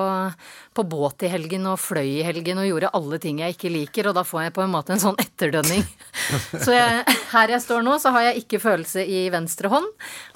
på 0.73 0.83
båt 0.89 1.21
i 1.27 1.29
helgen 1.29 1.67
og 1.69 1.75
fløy 1.77 2.07
i 2.07 2.23
helgen 2.25 2.57
og 2.57 2.65
gjorde 2.65 2.89
alle 2.97 3.19
ting 3.21 3.37
jeg 3.43 3.53
ikke 3.53 3.69
liker, 3.69 4.09
og 4.09 4.15
da 4.17 4.23
får 4.25 4.47
jeg 4.47 4.53
på 4.55 4.63
en 4.63 4.71
måte 4.73 4.95
en 4.95 5.01
sånn 5.03 5.19
etterdønning. 5.21 5.83
Så 6.65 6.73
jeg, 6.73 7.03
her 7.35 7.53
jeg 7.53 7.61
står 7.61 7.83
nå, 7.85 7.99
så 8.01 8.09
har 8.15 8.25
jeg 8.31 8.41
ikke 8.41 8.59
følelse 8.63 9.03
i 9.05 9.21
venstre 9.33 9.69
hånd, 9.69 9.85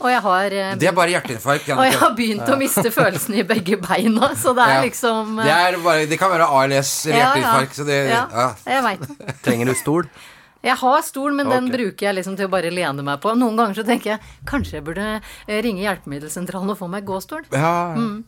og 0.04 0.08
jeg 0.14 0.22
har 0.28 0.54
begynt, 0.54 0.84
Det 0.84 0.92
er 0.92 0.96
bare 1.02 1.16
hjerteinfarkt. 1.16 1.72
og 1.74 1.82
jeg 1.88 1.98
har 2.04 2.14
begynt 2.20 2.54
å 2.54 2.60
miste 2.62 2.94
følelsen 2.94 3.40
i 3.42 3.48
begge 3.48 3.80
beina, 3.82 4.30
så 4.38 4.54
det 4.58 4.68
er 4.70 4.76
Ja. 4.78 4.86
liksom 4.86 5.40
eh, 5.40 5.50
Det, 5.50 5.58
er 5.66 5.80
bare, 5.90 6.06
det 6.14 6.22
kan 6.22 6.30
være 6.36 6.46
ALS 6.62 6.94
eller 7.10 7.18
ja, 7.18 7.26
ja. 7.26 7.34
hjerteinfarkt. 7.34 7.82
Så 7.82 7.90
det, 7.90 8.00
ja, 8.14 8.24
ja. 8.38 8.48
jeg 8.70 8.86
veit 8.86 9.06
det. 9.10 9.38
Trenger 9.50 9.74
du 9.74 9.76
stol? 9.82 10.10
Jeg 10.66 10.78
har 10.82 11.04
stol, 11.06 11.36
men 11.38 11.50
den 11.52 11.72
bruker 11.74 12.10
jeg 12.10 12.18
liksom 12.18 12.38
til 12.40 12.50
å 12.50 12.54
bare 12.54 12.74
lene 12.74 13.06
meg 13.06 13.22
på. 13.24 13.36
Noen 13.38 13.60
ganger 13.60 13.82
så 13.82 13.86
tenker 13.88 14.16
jeg 14.16 14.38
kanskje 14.50 14.80
jeg 14.80 14.86
burde 14.88 15.10
eh, 15.18 15.60
ringe 15.62 15.84
hjelpemiddelsentralen 15.86 16.74
og 16.74 16.80
få 16.80 16.90
meg 16.92 17.06
gåstol. 17.08 17.46
Ja. 17.54 17.94
Mm. 17.94 18.24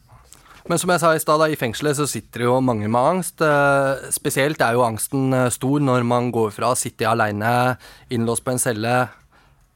Men 0.67 0.81
som 0.81 0.91
jeg 0.91 0.99
sa 0.99 1.13
i 1.15 1.21
stad, 1.23 1.45
i 1.47 1.55
fengselet 1.59 1.95
så 1.95 2.05
sitter 2.09 2.43
det 2.43 2.49
jo 2.49 2.57
mange 2.61 2.89
med 2.91 2.99
angst. 2.99 3.41
Eh, 3.41 4.09
spesielt 4.13 4.61
er 4.61 4.75
jo 4.75 4.83
angsten 4.85 5.31
eh, 5.33 5.51
stor 5.53 5.83
når 5.83 6.03
man 6.07 6.27
går 6.35 6.51
fra 6.55 6.73
å 6.73 6.79
sitte 6.79 7.07
aleine 7.07 7.77
innlåst 8.13 8.45
på 8.45 8.53
en 8.53 8.61
celle 8.61 8.97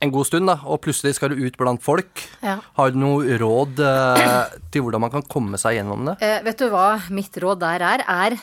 en 0.02 0.10
god 0.10 0.26
stund, 0.26 0.50
da, 0.50 0.58
og 0.66 0.82
plutselig 0.82 1.14
skal 1.18 1.32
du 1.32 1.44
ut 1.46 1.58
blant 1.60 1.82
folk. 1.86 2.24
Ja. 2.42 2.58
Har 2.80 2.94
du 2.94 2.98
noe 2.98 3.38
råd 3.38 3.82
eh, 3.86 4.56
til 4.74 4.86
hvordan 4.86 5.04
man 5.04 5.14
kan 5.14 5.26
komme 5.30 5.60
seg 5.62 5.78
gjennom 5.78 6.08
det? 6.10 6.18
Eh, 6.26 6.40
vet 6.48 6.62
du 6.62 6.72
hva 6.74 6.96
mitt 7.14 7.38
råd 7.38 7.62
der 7.62 7.86
er? 7.86 8.04
Er 8.10 8.38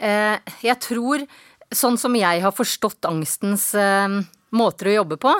eh, 0.00 0.54
Jeg 0.64 0.80
tror, 0.80 1.26
sånn 1.76 1.98
som 2.00 2.16
jeg 2.18 2.44
har 2.44 2.54
forstått 2.54 3.08
angstens 3.08 3.72
eh, 3.78 4.22
måter 4.52 4.90
å 4.90 4.96
jobbe 4.98 5.18
på. 5.20 5.32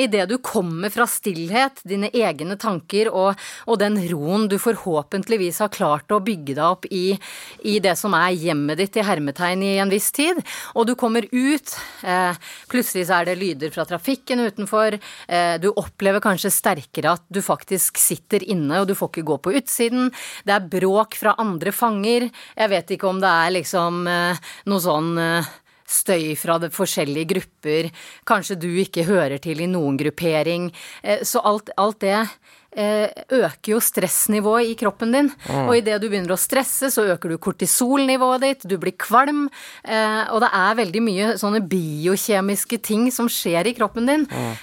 Idet 0.00 0.28
du 0.30 0.36
kommer 0.44 0.92
fra 0.92 1.06
stillhet, 1.08 1.80
dine 1.88 2.10
egne 2.12 2.58
tanker 2.60 3.10
og, 3.10 3.38
og 3.66 3.80
den 3.80 3.96
roen 4.10 4.46
du 4.50 4.58
forhåpentligvis 4.60 5.62
har 5.64 5.72
klart 5.74 6.12
å 6.12 6.20
bygge 6.24 6.56
deg 6.58 6.64
opp 6.66 6.88
i, 6.92 7.16
i 7.64 7.78
det 7.84 7.96
som 7.98 8.16
er 8.18 8.36
hjemmet 8.36 8.80
ditt 8.80 8.98
i 9.00 9.06
hermetegn 9.06 9.64
i 9.64 9.74
en 9.82 9.92
viss 9.92 10.10
tid, 10.14 10.40
og 10.76 10.88
du 10.88 10.94
kommer 10.98 11.26
ut, 11.32 11.74
eh, 12.02 12.36
plutselig 12.70 13.06
så 13.08 13.20
er 13.20 13.30
det 13.30 13.38
lyder 13.40 13.72
fra 13.74 13.86
trafikken 13.88 14.44
utenfor, 14.44 14.98
eh, 15.28 15.54
du 15.62 15.70
opplever 15.72 16.22
kanskje 16.24 16.52
sterkere 16.52 17.16
at 17.16 17.24
du 17.32 17.40
faktisk 17.44 18.00
sitter 18.00 18.44
inne 18.44 18.82
og 18.82 18.90
du 18.90 18.94
får 18.98 19.12
ikke 19.12 19.28
gå 19.30 19.38
på 19.46 19.54
utsiden, 19.60 20.12
det 20.44 20.56
er 20.56 20.68
bråk 20.68 21.16
fra 21.18 21.34
andre 21.40 21.72
fanger, 21.72 22.28
jeg 22.58 22.74
vet 22.74 22.92
ikke 22.94 23.08
om 23.08 23.22
det 23.22 23.32
er 23.32 23.56
liksom 23.56 24.04
eh, 24.12 24.52
noe 24.68 24.84
sånn 24.84 25.10
eh, 25.22 25.56
støy 25.88 26.34
fra 26.38 26.58
forskjellige 26.72 27.32
grupper, 27.32 27.90
kanskje 28.28 28.58
du 28.60 28.70
ikke 28.84 29.06
hører 29.08 29.40
til 29.42 29.64
i 29.64 29.70
noen 29.70 29.98
gruppering. 30.00 30.70
Eh, 31.02 31.24
Så 31.24 31.40
alt, 31.44 31.70
alt 31.76 32.00
det 32.00 32.28
eh, 32.76 33.08
øker 33.32 33.72
jo 33.72 33.80
stressnivået 33.80 34.68
i 34.70 34.74
kroppen 34.78 35.12
din. 35.12 35.30
Og 35.66 35.76
idet 35.78 36.00
du 36.02 36.08
begynner 36.08 36.34
å 36.36 36.38
stresse, 36.38 36.90
så 36.92 37.06
øker 37.14 37.32
du 37.32 37.38
kortisolnivået 37.38 38.44
ditt, 38.44 38.66
du 38.68 38.76
blir 38.78 38.92
kvalm, 38.92 39.48
eh, 39.84 40.24
og 40.30 40.42
det 40.44 40.50
er 40.52 40.78
veldig 40.78 41.02
mye 41.02 41.30
sånne 41.40 41.62
biokjemiske 41.68 42.78
ting 42.84 43.08
som 43.14 43.28
skjer 43.32 43.66
i 43.70 43.74
kroppen 43.78 44.06
din. 44.06 44.26
Mm. 44.28 44.54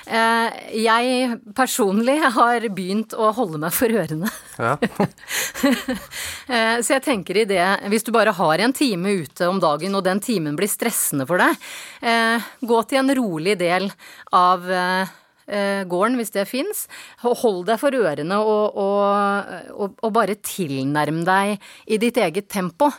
Jeg 0.76 1.40
personlig 1.58 2.20
har 2.38 2.70
begynt 2.70 3.18
å 3.18 3.32
holde 3.36 3.60
meg 3.66 3.74
for 3.76 3.90
ørene. 3.90 4.30
Ja. 4.60 4.78
Eh, 6.48 6.78
Så 6.86 6.94
jeg 6.94 7.04
tenker 7.06 7.38
i 7.42 7.46
det, 7.50 7.64
hvis 7.90 8.06
du 8.06 8.12
bare 8.14 8.34
har 8.38 8.62
en 8.62 8.74
time 8.76 9.16
ute 9.24 9.48
om 9.50 9.58
dagen, 9.62 9.96
og 9.98 10.04
den 10.06 10.20
timen 10.22 10.58
blir 10.58 10.70
stressende 10.70 11.26
for 11.26 11.42
deg, 11.42 11.58
eh, 12.06 12.46
gå 12.62 12.82
til 12.86 13.02
en 13.02 13.14
rolig 13.18 13.56
del 13.58 13.90
av 14.36 14.70
eh, 14.70 15.14
gården, 15.48 16.16
hvis 16.20 16.32
det 16.36 16.48
fins. 16.50 16.86
Hold 17.22 17.66
deg 17.70 17.80
for 17.82 17.94
ørene 17.96 18.38
og, 18.42 18.78
og, 18.82 19.52
og, 19.76 19.98
og 20.02 20.14
bare 20.16 20.36
tilnærm 20.42 21.24
deg 21.28 21.58
i 21.88 22.00
ditt 22.02 22.18
eget 22.18 22.50
tempo. 22.50 22.90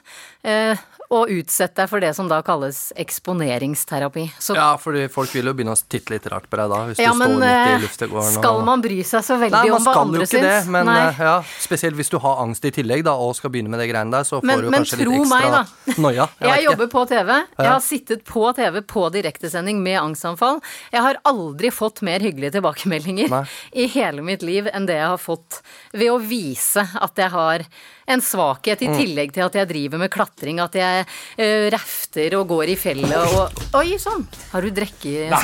Eh, 0.46 0.76
og 1.14 1.30
utsett 1.30 1.76
deg 1.78 1.86
for 1.90 2.02
det 2.02 2.08
som 2.16 2.26
da 2.30 2.40
kalles 2.42 2.88
eksponeringsterapi. 2.98 4.24
Så 4.42 4.56
ja, 4.56 4.72
fordi 4.80 5.04
folk 5.12 5.30
vil 5.34 5.46
jo 5.50 5.54
begynne 5.56 5.74
å 5.76 5.78
titte 5.90 6.10
litt 6.14 6.26
rart 6.32 6.48
på 6.50 6.58
deg 6.58 6.72
da, 6.72 6.80
hvis 6.88 7.02
ja, 7.02 7.12
du 7.14 7.20
står 7.20 7.34
litt 7.34 7.46
i 7.46 7.74
eh, 7.76 7.84
luftegården. 7.84 8.38
skal 8.40 8.58
man 8.66 8.82
bry 8.84 8.96
seg 9.06 9.22
så 9.26 9.36
veldig 9.40 9.54
Nei, 9.54 9.70
man 9.70 9.76
om 9.76 9.86
hva 9.86 9.92
skal 9.92 10.00
jo 10.00 10.06
andre 10.06 10.26
ikke 10.26 10.42
det, 10.42 10.56
men 10.74 10.90
Nei. 10.90 10.96
eh, 11.06 11.20
ja, 11.28 11.36
spesielt 11.62 11.98
hvis 12.00 12.10
du 12.12 12.18
har 12.22 12.42
angst 12.42 12.66
i 12.66 12.72
tillegg 12.74 13.04
da, 13.06 13.14
og 13.22 13.36
skal 13.38 13.52
begynne 13.54 13.70
med 13.72 13.82
det 13.82 13.88
greiene 13.92 14.14
der, 14.16 14.26
så 14.28 14.40
får 14.40 14.46
Men- 14.50 14.64
du 14.66 14.70
kanskje 14.74 15.00
litt 15.02 15.14
ekstra 15.20 15.62
noia. 16.06 16.28
Jeg, 16.40 16.50
ikke. 16.50 16.64
jobber 16.66 16.90
på 16.96 17.04
TV. 17.12 17.32
Jeg 17.36 17.70
har 17.70 17.84
sittet 17.86 18.24
på 18.26 18.44
TV 18.58 18.80
på 18.82 19.06
direktesending 19.14 19.82
med 19.86 20.00
angstanfall. 20.02 20.60
Jeg 20.92 21.06
har 21.06 21.20
aldri 21.28 21.70
fått 21.74 22.02
mer 22.06 22.18
hyggelige 22.36 22.52
tilbakemeldinger 22.60 23.28
Nei. 23.32 23.44
i 23.72 23.86
hele 23.96 24.20
mitt 24.22 24.42
liv 24.44 24.68
enn 24.68 24.84
det 24.86 24.96
jeg 25.00 25.08
har 25.08 25.16
fått 25.20 25.62
ved 25.96 26.10
å 26.12 26.20
vise 26.20 26.84
at 27.00 27.16
jeg 27.16 27.30
har 27.32 27.64
en 28.06 28.20
svakhet, 28.22 28.80
Mm. 28.86 28.92
i 28.92 28.96
tillegg 29.00 29.32
til 29.32 29.42
at 29.42 29.54
jeg 29.56 29.66
driver 29.72 29.98
med 29.98 30.10
klatring, 30.12 30.60
at 30.60 30.74
jeg 30.76 31.06
uh, 31.40 31.70
rafter 31.72 32.36
og 32.38 32.46
går 32.52 32.68
i 32.68 32.76
fjellet 32.76 33.16
og 33.16 33.50
Oi 33.80 33.96
sann! 33.98 34.26
Har 34.52 34.60
du 34.62 34.70
drikke 34.70 35.26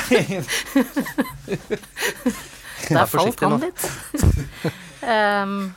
Der 2.92 2.98
Vær 2.98 3.06
falt 3.06 3.40
han 3.40 3.60
litt. 3.62 3.84
Um. 5.02 5.74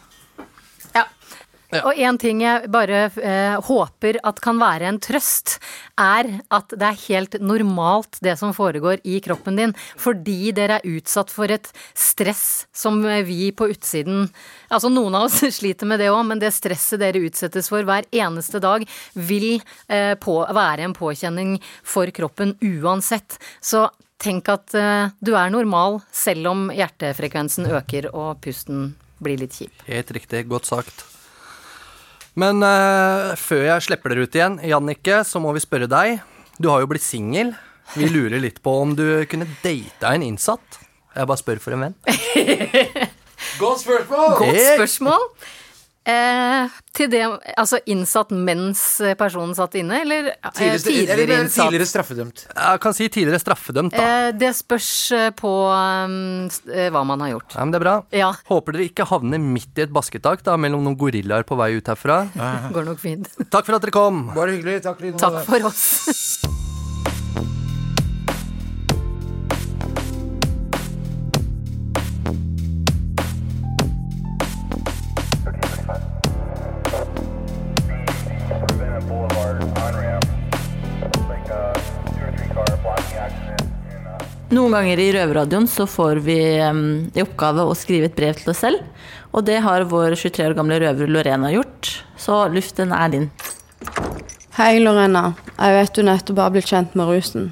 Ja. 1.74 1.82
Og 1.88 1.98
en 1.98 2.18
ting 2.22 2.42
jeg 2.44 2.70
bare 2.74 3.06
eh, 3.10 3.56
håper 3.66 4.20
at 4.28 4.42
kan 4.44 4.60
være 4.62 4.90
en 4.90 5.00
trøst, 5.02 5.58
er 6.00 6.30
at 6.54 6.76
det 6.76 6.90
er 6.90 7.02
helt 7.08 7.38
normalt 7.42 8.20
det 8.26 8.36
som 8.40 8.54
foregår 8.56 9.02
i 9.08 9.18
kroppen 9.24 9.58
din, 9.60 9.76
fordi 9.98 10.54
dere 10.56 10.80
er 10.80 10.98
utsatt 10.98 11.34
for 11.34 11.52
et 11.52 11.72
stress 11.98 12.66
som 12.76 13.02
vi 13.02 13.50
på 13.56 13.70
utsiden 13.74 14.28
Altså 14.74 14.90
noen 14.90 15.16
av 15.18 15.28
oss 15.28 15.42
sliter 15.60 15.88
med 15.90 16.02
det 16.02 16.10
òg, 16.12 16.24
men 16.28 16.42
det 16.42 16.52
stresset 16.56 17.00
dere 17.02 17.22
utsettes 17.28 17.70
for 17.72 17.86
hver 17.88 18.08
eneste 18.16 18.62
dag, 18.64 18.86
vil 19.14 19.62
eh, 19.88 20.14
på, 20.20 20.40
være 20.44 20.88
en 20.88 20.96
påkjenning 20.98 21.58
for 21.86 22.10
kroppen 22.16 22.56
uansett. 22.66 23.38
Så 23.62 23.88
tenk 24.22 24.50
at 24.52 24.76
eh, 24.78 25.14
du 25.22 25.36
er 25.38 25.54
normal 25.54 26.02
selv 26.16 26.52
om 26.54 26.70
hjertefrekvensen 26.74 27.70
øker 27.72 28.10
og 28.14 28.42
pusten 28.46 28.94
blir 29.24 29.40
litt 29.40 29.56
kjip. 29.58 29.86
Helt 29.88 30.16
riktig, 30.18 30.48
godt 30.52 30.72
sagt. 30.72 31.06
Men 32.36 32.60
uh, 32.66 33.32
før 33.40 33.64
jeg 33.70 33.86
slipper 33.88 34.12
dere 34.12 34.26
ut 34.28 34.36
igjen, 34.36 34.58
Jannicke, 34.68 35.22
så 35.28 35.40
må 35.44 35.54
vi 35.56 35.62
spørre 35.64 35.88
deg. 35.92 36.18
Du 36.60 36.68
har 36.72 36.82
jo 36.84 36.90
blitt 36.92 37.06
singel. 37.06 37.54
Vi 37.96 38.10
lurer 38.12 38.42
litt 38.44 38.62
på 38.66 38.74
om 38.82 38.96
du 38.98 39.06
kunne 39.32 39.48
data 39.64 40.12
en 40.16 40.24
innsatt. 40.26 40.80
Jeg 41.16 41.30
bare 41.30 41.40
spør 41.40 41.62
for 41.64 41.76
en 41.78 41.86
venn. 41.86 41.96
Godt 43.62 43.84
spørsmål! 43.86 44.34
Godt 44.42 44.50
Hey. 44.58 44.74
spørsmål. 44.76 45.30
Eh, 46.06 46.74
til 46.94 47.08
det 47.10 47.24
Altså 47.58 47.80
innsatt 47.90 48.30
mens 48.30 48.82
personen 49.18 49.56
satt 49.58 49.74
inne, 49.80 50.04
eller 50.04 50.28
eh, 50.36 50.52
Tidligere, 50.54 50.84
tidligere 50.86 51.16
eller 51.24 51.44
innsatt? 51.48 51.66
tidligere 51.66 51.90
straffedømt. 51.90 52.44
Jeg 52.52 52.82
kan 52.84 52.98
si 52.98 53.08
tidligere 53.10 53.42
straffedømt, 53.42 53.96
da. 53.96 54.06
Eh, 54.28 54.30
det 54.38 54.52
spørs 54.58 54.92
eh, 55.18 55.30
på 55.36 55.54
um, 55.72 56.46
hva 56.94 57.06
man 57.10 57.26
har 57.26 57.34
gjort. 57.36 57.58
Ja, 57.58 57.66
men 57.66 57.74
det 57.74 57.82
er 57.82 57.88
bra. 57.88 57.96
Ja, 58.14 58.32
Håper 58.52 58.78
dere 58.78 58.90
ikke 58.92 59.10
havner 59.10 59.42
midt 59.42 59.82
i 59.82 59.88
et 59.88 59.96
basketak 59.96 60.46
da, 60.46 60.60
mellom 60.62 60.86
noen 60.86 61.00
gorillaer 61.00 61.48
på 61.48 61.58
vei 61.58 61.74
ut 61.80 61.90
herfra. 61.90 62.22
går 62.76 62.92
nok 62.92 63.02
fint. 63.02 63.32
Takk 63.50 63.66
for 63.66 63.80
at 63.80 63.88
dere 63.88 63.96
kom. 63.96 64.28
Bare 64.38 64.60
hyggelig. 64.60 64.84
Takk. 64.86 65.02
Takk 65.18 65.42
for 65.50 65.72
oss. 65.72 66.46
Noen 84.56 84.72
ganger 84.72 85.00
i 85.02 85.10
Røverradioen 85.12 85.66
så 85.68 85.84
får 85.90 86.22
vi 86.24 86.38
um, 86.64 87.10
i 87.12 87.24
oppgave 87.24 87.66
å 87.66 87.74
skrive 87.76 88.08
et 88.08 88.16
brev 88.16 88.38
til 88.40 88.54
oss 88.54 88.62
selv. 88.64 88.86
Og 89.36 89.44
det 89.44 89.58
har 89.66 89.84
vår 89.90 90.16
23 90.16 90.46
år 90.46 90.56
gamle 90.56 90.78
røver 90.80 91.10
Lorena 91.12 91.50
gjort. 91.52 91.90
Så 92.16 92.38
luften 92.54 92.94
er 92.96 93.12
din. 93.12 93.26
Hei, 94.56 94.78
Lorena. 94.80 95.34
Jeg 95.58 95.76
vet 95.76 95.98
du 95.98 96.06
nettopp 96.08 96.40
har 96.40 96.54
blitt 96.56 96.72
kjent 96.72 96.96
med 96.96 97.12
rusen. 97.12 97.50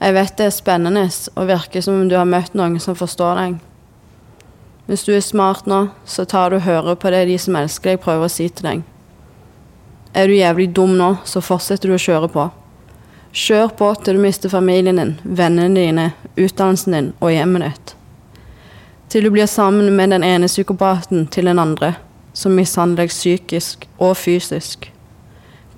Jeg 0.00 0.16
vet 0.18 0.36
det 0.36 0.50
er 0.50 0.52
spennende 0.58 1.06
og 1.38 1.48
virker 1.48 1.86
som 1.86 2.02
om 2.02 2.10
du 2.10 2.18
har 2.18 2.28
møtt 2.28 2.52
noen 2.58 2.76
som 2.84 2.98
forstår 2.98 3.40
deg. 3.40 3.58
Hvis 4.90 5.06
du 5.06 5.14
er 5.14 5.24
smart 5.24 5.70
nå, 5.70 5.86
så 6.04 6.26
tar 6.28 6.50
du 6.50 6.58
og 6.58 6.66
hører 6.66 7.00
på 7.00 7.14
det 7.14 7.26
de 7.30 7.38
som 7.40 7.56
elsker 7.56 7.94
deg, 7.94 8.04
prøver 8.04 8.28
å 8.28 8.32
si 8.32 8.50
til 8.50 8.68
deg. 8.68 8.84
Er 10.12 10.28
du 10.28 10.36
jævlig 10.36 10.68
dum 10.76 10.98
nå, 10.98 11.14
så 11.24 11.40
fortsetter 11.40 11.88
du 11.88 11.96
å 11.96 12.02
kjøre 12.02 12.28
på. 12.34 12.50
Kjør 13.30 13.68
på 13.78 13.88
til 14.02 14.16
du 14.18 14.24
mister 14.24 14.50
familien 14.50 14.98
din, 14.98 15.12
vennene 15.22 15.78
dine, 15.78 16.06
utdannelsen 16.34 16.96
din 16.96 17.10
og 17.22 17.30
hjemmet 17.30 17.62
ditt. 17.62 17.92
Til 19.10 19.26
du 19.26 19.30
blir 19.30 19.46
sammen 19.46 19.92
med 19.94 20.10
den 20.10 20.24
ene 20.26 20.48
psykopaten 20.50 21.28
til 21.30 21.46
den 21.46 21.60
andre, 21.62 21.92
som 22.34 22.56
mishandler 22.58 23.04
deg 23.04 23.14
psykisk 23.14 23.86
og 24.02 24.16
fysisk. 24.18 24.88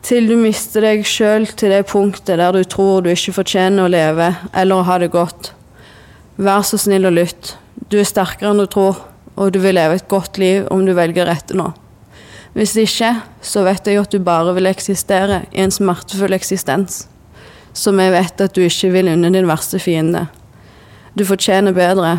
Til 0.00 0.30
du 0.30 0.34
mister 0.40 0.86
deg 0.88 1.04
sjøl 1.04 1.44
til 1.52 1.76
det 1.76 1.82
punktet 1.92 2.40
der 2.40 2.56
du 2.56 2.64
tror 2.64 3.04
du 3.04 3.12
ikke 3.12 3.36
fortjener 3.42 3.84
å 3.84 3.92
leve 3.92 4.32
eller 4.56 4.80
å 4.80 4.88
ha 4.88 4.98
det 5.04 5.12
godt. 5.12 5.52
Vær 6.40 6.64
så 6.64 6.80
snill 6.80 7.04
og 7.12 7.18
lytt. 7.20 7.54
Du 7.92 8.00
er 8.00 8.08
sterkere 8.08 8.54
enn 8.54 8.64
du 8.64 8.66
tror, 8.66 8.96
og 9.36 9.52
du 9.52 9.60
vil 9.60 9.76
leve 9.76 10.00
et 10.00 10.08
godt 10.08 10.40
liv 10.40 10.64
om 10.72 10.88
du 10.88 10.96
velger 10.96 11.28
rette 11.28 11.52
nå. 11.52 11.68
Hvis 12.56 12.78
ikke, 12.80 13.14
så 13.44 13.68
vet 13.68 13.86
jeg 13.88 14.00
at 14.00 14.12
du 14.12 14.24
bare 14.24 14.56
vil 14.56 14.72
eksistere 14.72 15.44
i 15.52 15.60
en 15.64 15.72
smertefull 15.72 16.32
eksistens, 16.36 17.06
som 17.72 18.00
jeg 18.00 18.12
vet 18.12 18.44
at 18.44 18.54
du 18.54 18.62
ikke 18.64 18.92
vil 18.92 19.10
unne 19.12 19.30
din 19.32 19.48
verste 19.48 19.80
fiende. 19.82 20.26
Du 21.16 21.24
fortjener 21.28 21.74
bedre. 21.76 22.12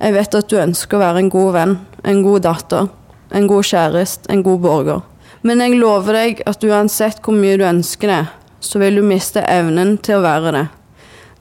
Jeg 0.00 0.14
vet 0.16 0.34
at 0.38 0.48
du 0.50 0.56
ønsker 0.60 0.98
å 0.98 1.02
være 1.02 1.22
en 1.24 1.32
god 1.32 1.52
venn, 1.54 1.76
en 2.04 2.22
god 2.24 2.46
datter, 2.46 2.88
en 3.34 3.46
god 3.50 3.66
kjæreste, 3.66 4.30
en 4.32 4.42
god 4.46 4.62
borger. 4.64 5.04
Men 5.46 5.62
jeg 5.62 5.78
lover 5.78 6.18
deg 6.18 6.42
at 6.48 6.64
uansett 6.66 7.22
hvor 7.22 7.36
mye 7.36 7.58
du 7.58 7.64
ønsker 7.66 8.10
det, 8.10 8.24
så 8.60 8.80
vil 8.82 8.98
du 8.98 9.04
miste 9.06 9.44
evnen 9.46 9.96
til 10.02 10.18
å 10.18 10.24
være 10.24 10.54
det. 10.56 10.66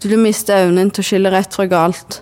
Du 0.02 0.10
vil 0.12 0.22
miste 0.22 0.54
evnen 0.54 0.92
til 0.94 1.02
å 1.02 1.08
skille 1.10 1.32
rett 1.34 1.56
fra 1.56 1.66
galt. 1.70 2.22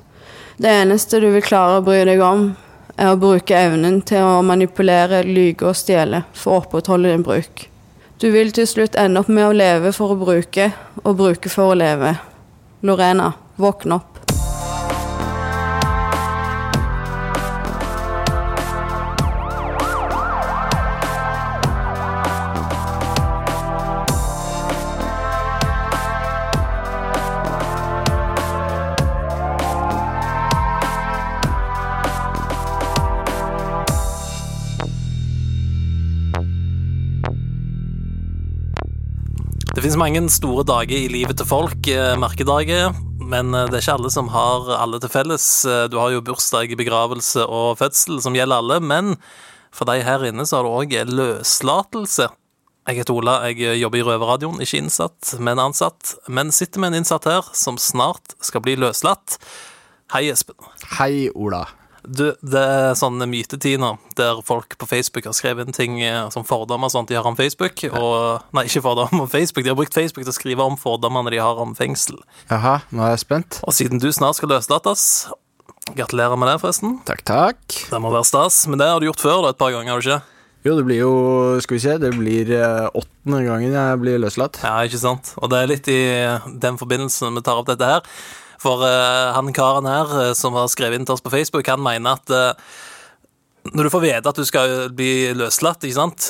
Det 0.61 0.69
eneste 0.69 1.19
du 1.19 1.27
vil 1.33 1.43
klare 1.43 1.81
å 1.81 1.85
bry 1.85 2.03
deg 2.07 2.21
om, 2.23 2.51
er 2.95 3.11
å 3.11 3.19
bruke 3.19 3.57
evnen 3.57 4.01
til 4.05 4.23
å 4.23 4.41
manipulere, 4.45 5.23
lyge 5.25 5.67
og 5.67 5.77
stjele 5.77 6.23
for 6.37 6.53
å 6.53 6.63
opprettholde 6.63 7.11
din 7.11 7.25
bruk. 7.25 7.67
Du 8.23 8.29
vil 8.31 8.53
til 8.55 8.63
slutt 8.63 8.93
ende 8.95 9.19
opp 9.19 9.27
med 9.27 9.43
å 9.43 9.51
leve 9.51 9.89
for 9.91 10.13
å 10.13 10.15
bruke, 10.15 10.69
og 11.03 11.17
bruke 11.19 11.49
for 11.51 11.73
å 11.73 11.75
leve. 11.75 12.13
Lorena, 12.87 13.33
våkn 13.59 13.97
opp. 13.97 14.12
Mange 40.03 40.25
store 40.33 40.65
dager 40.67 40.97
i 40.97 41.07
livet 41.11 41.37
til 41.39 41.47
folk, 41.47 41.87
eh, 41.87 42.17
merkedager, 42.19 42.91
men 43.23 43.53
eh, 43.55 43.69
det 43.71 43.77
er 43.77 43.83
ikke 43.85 43.93
alle 43.95 44.09
som 44.11 44.27
har 44.33 44.65
alle 44.75 44.99
til 44.99 45.11
felles. 45.13 45.45
Eh, 45.63 45.87
Du 45.87 45.95
har 46.01 46.11
jo 46.11 46.23
bursdag, 46.25 46.73
begravelse 46.75 47.45
og 47.47 47.77
fødsel 47.79 48.19
som 48.21 48.35
gjelder 48.35 48.59
alle, 48.59 48.79
men 48.83 49.13
for 49.71 49.87
deg 49.87 50.03
her 50.03 50.25
inne 50.27 50.43
så 50.43 50.59
har 50.59 50.67
du 50.67 50.73
òg 50.75 50.91
løslatelse. 51.07 52.27
Jeg 52.89 52.99
heter 52.99 53.15
Ola, 53.15 53.37
jeg 53.47 53.79
jobber 53.79 54.01
i 54.01 54.03
Røverradioen, 54.09 54.59
ikke 54.59 54.81
innsatt, 54.81 55.37
men 55.39 55.61
ansatt. 55.61 56.17
Men 56.27 56.51
sitter 56.51 56.83
med 56.83 56.91
en 56.91 56.99
innsatt 56.99 57.29
her 57.29 57.47
som 57.55 57.79
snart 57.79 58.35
skal 58.43 58.65
bli 58.65 58.75
løslatt. 58.75 59.37
Hei, 60.11 60.25
Espen. 60.33 60.59
Hei, 60.97 61.29
Ola. 61.31 61.63
Du, 62.03 62.25
det 62.43 62.59
er 62.59 62.97
sånn 62.99 63.21
mytetid 63.31 63.79
nå, 63.79 63.93
der 64.19 64.41
folk 64.43 64.75
på 64.79 64.87
Facebook 64.89 65.29
har 65.29 65.35
skrevet 65.37 65.69
inn 65.69 65.75
ting 65.75 66.01
eh, 66.03 66.25
som 66.33 66.43
fordommer 66.47 66.91
og 66.91 66.95
sånt 66.95 67.11
de 67.11 67.15
har 67.15 67.27
om 67.27 67.37
Facebook. 67.39 67.85
Og, 67.91 68.43
nei, 68.55 68.65
ikke 68.67 68.83
fordommer 68.83 69.23
om 69.23 69.31
Facebook, 69.31 69.63
de 69.63 69.71
har 69.71 69.79
brukt 69.79 69.95
Facebook 69.95 70.27
til 70.27 70.33
å 70.33 70.35
skrive 70.35 70.67
om 70.67 70.75
fordommene 70.79 71.31
de 71.31 71.39
har 71.43 71.61
om 71.63 71.71
fengsel. 71.77 72.19
Jaha, 72.51 72.81
nå 72.91 73.07
er 73.07 73.15
jeg 73.15 73.23
spent. 73.23 73.61
Og 73.63 73.75
siden 73.75 74.03
du 74.03 74.11
snart 74.11 74.39
skal 74.39 74.51
løslates 74.55 75.07
Gratulerer 75.91 76.39
med 76.39 76.47
det, 76.47 76.59
forresten. 76.61 76.93
Takk, 77.03 77.25
takk. 77.27 77.73
Det 77.91 77.99
må 77.99 78.07
være 78.13 78.23
stas. 78.23 78.61
Men 78.71 78.79
det 78.79 78.87
har 78.87 79.01
du 79.03 79.09
gjort 79.09 79.19
før, 79.19 79.41
da, 79.43 79.49
et 79.51 79.59
par 79.59 79.73
ganger, 79.73 79.91
har 79.91 79.99
du 79.99 80.07
ikke? 80.07 80.21
Jo, 80.63 80.77
det 80.77 80.85
blir 80.87 81.01
jo 81.01 81.15
Skal 81.63 81.75
vi 81.75 81.81
se, 81.83 81.97
det 81.99 82.13
blir 82.15 82.53
eh, 82.55 82.85
åttende 82.95 83.41
gangen 83.43 83.75
jeg 83.75 83.99
blir 83.99 84.21
løslatt. 84.23 84.61
Ja, 84.63 84.77
ikke 84.87 85.01
sant. 85.01 85.33
Og 85.41 85.51
det 85.51 85.59
er 85.59 85.71
litt 85.73 85.89
i 85.91 85.99
den 86.63 86.79
forbindelsen 86.79 87.35
vi 87.35 87.43
tar 87.43 87.59
opp 87.59 87.67
dette 87.67 87.89
her. 87.89 88.07
For 88.63 88.83
uh, 88.85 89.33
han 89.35 89.51
karen 89.55 89.87
her 89.89 90.11
eh, 90.21 90.33
som 90.39 90.55
har 90.55 90.69
skrevet 90.71 90.99
inn 90.99 91.07
til 91.07 91.17
oss 91.17 91.23
på 91.23 91.33
Facebook, 91.33 91.67
han 91.67 91.83
mener 91.83 92.15
at 92.15 92.31
uh, 92.31 92.75
når 93.73 93.87
du 93.87 93.93
får 93.93 94.03
vite 94.05 94.31
at 94.31 94.39
du 94.39 94.45
skal 94.47 94.89
bli 94.95 95.31
løslatt, 95.35 95.83
ikke 95.83 95.99
sant, 95.99 96.29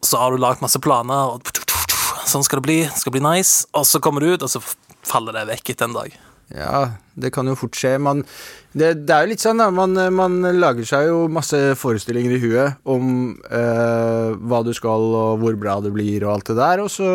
så 0.00 0.20
har 0.20 0.32
du 0.32 0.42
lagt 0.42 0.62
masse 0.62 0.78
planer, 0.82 1.34
og 1.34 2.26
sånn 2.30 2.46
skal 2.46 2.60
det 2.60 2.66
bli, 2.66 2.80
det 2.86 3.02
skal 3.02 3.14
bli 3.14 3.22
nice, 3.24 3.66
og 3.74 3.86
så 3.90 3.98
kommer 4.02 4.22
du 4.22 4.32
ut, 4.34 4.44
og 4.46 4.52
så 4.52 4.62
faller 5.06 5.34
det 5.34 5.48
vekk 5.50 5.72
etter 5.74 5.90
en 5.90 5.96
dag. 5.98 6.14
Ja, 6.54 6.92
det 7.14 7.30
kan 7.34 7.46
jo 7.46 7.56
fort 7.58 7.76
skje. 7.78 7.92
Man, 8.02 8.24
det, 8.70 8.92
det 9.06 9.14
er 9.14 9.26
jo 9.26 9.32
litt 9.32 9.42
sånn, 9.42 9.60
da. 9.62 9.68
Man, 9.74 9.94
man 10.14 10.40
lager 10.58 10.86
seg 10.86 11.06
jo 11.06 11.24
masse 11.30 11.58
forestillinger 11.78 12.34
i 12.34 12.40
huet 12.42 12.80
om 12.90 13.36
eh, 13.46 14.30
hva 14.34 14.62
du 14.66 14.72
skal, 14.74 15.10
og 15.14 15.42
hvor 15.42 15.58
bra 15.60 15.78
det 15.84 15.94
blir, 15.94 16.24
og 16.24 16.34
alt 16.34 16.50
det 16.50 16.58
der, 16.58 16.82
og 16.82 16.90
så 16.90 17.10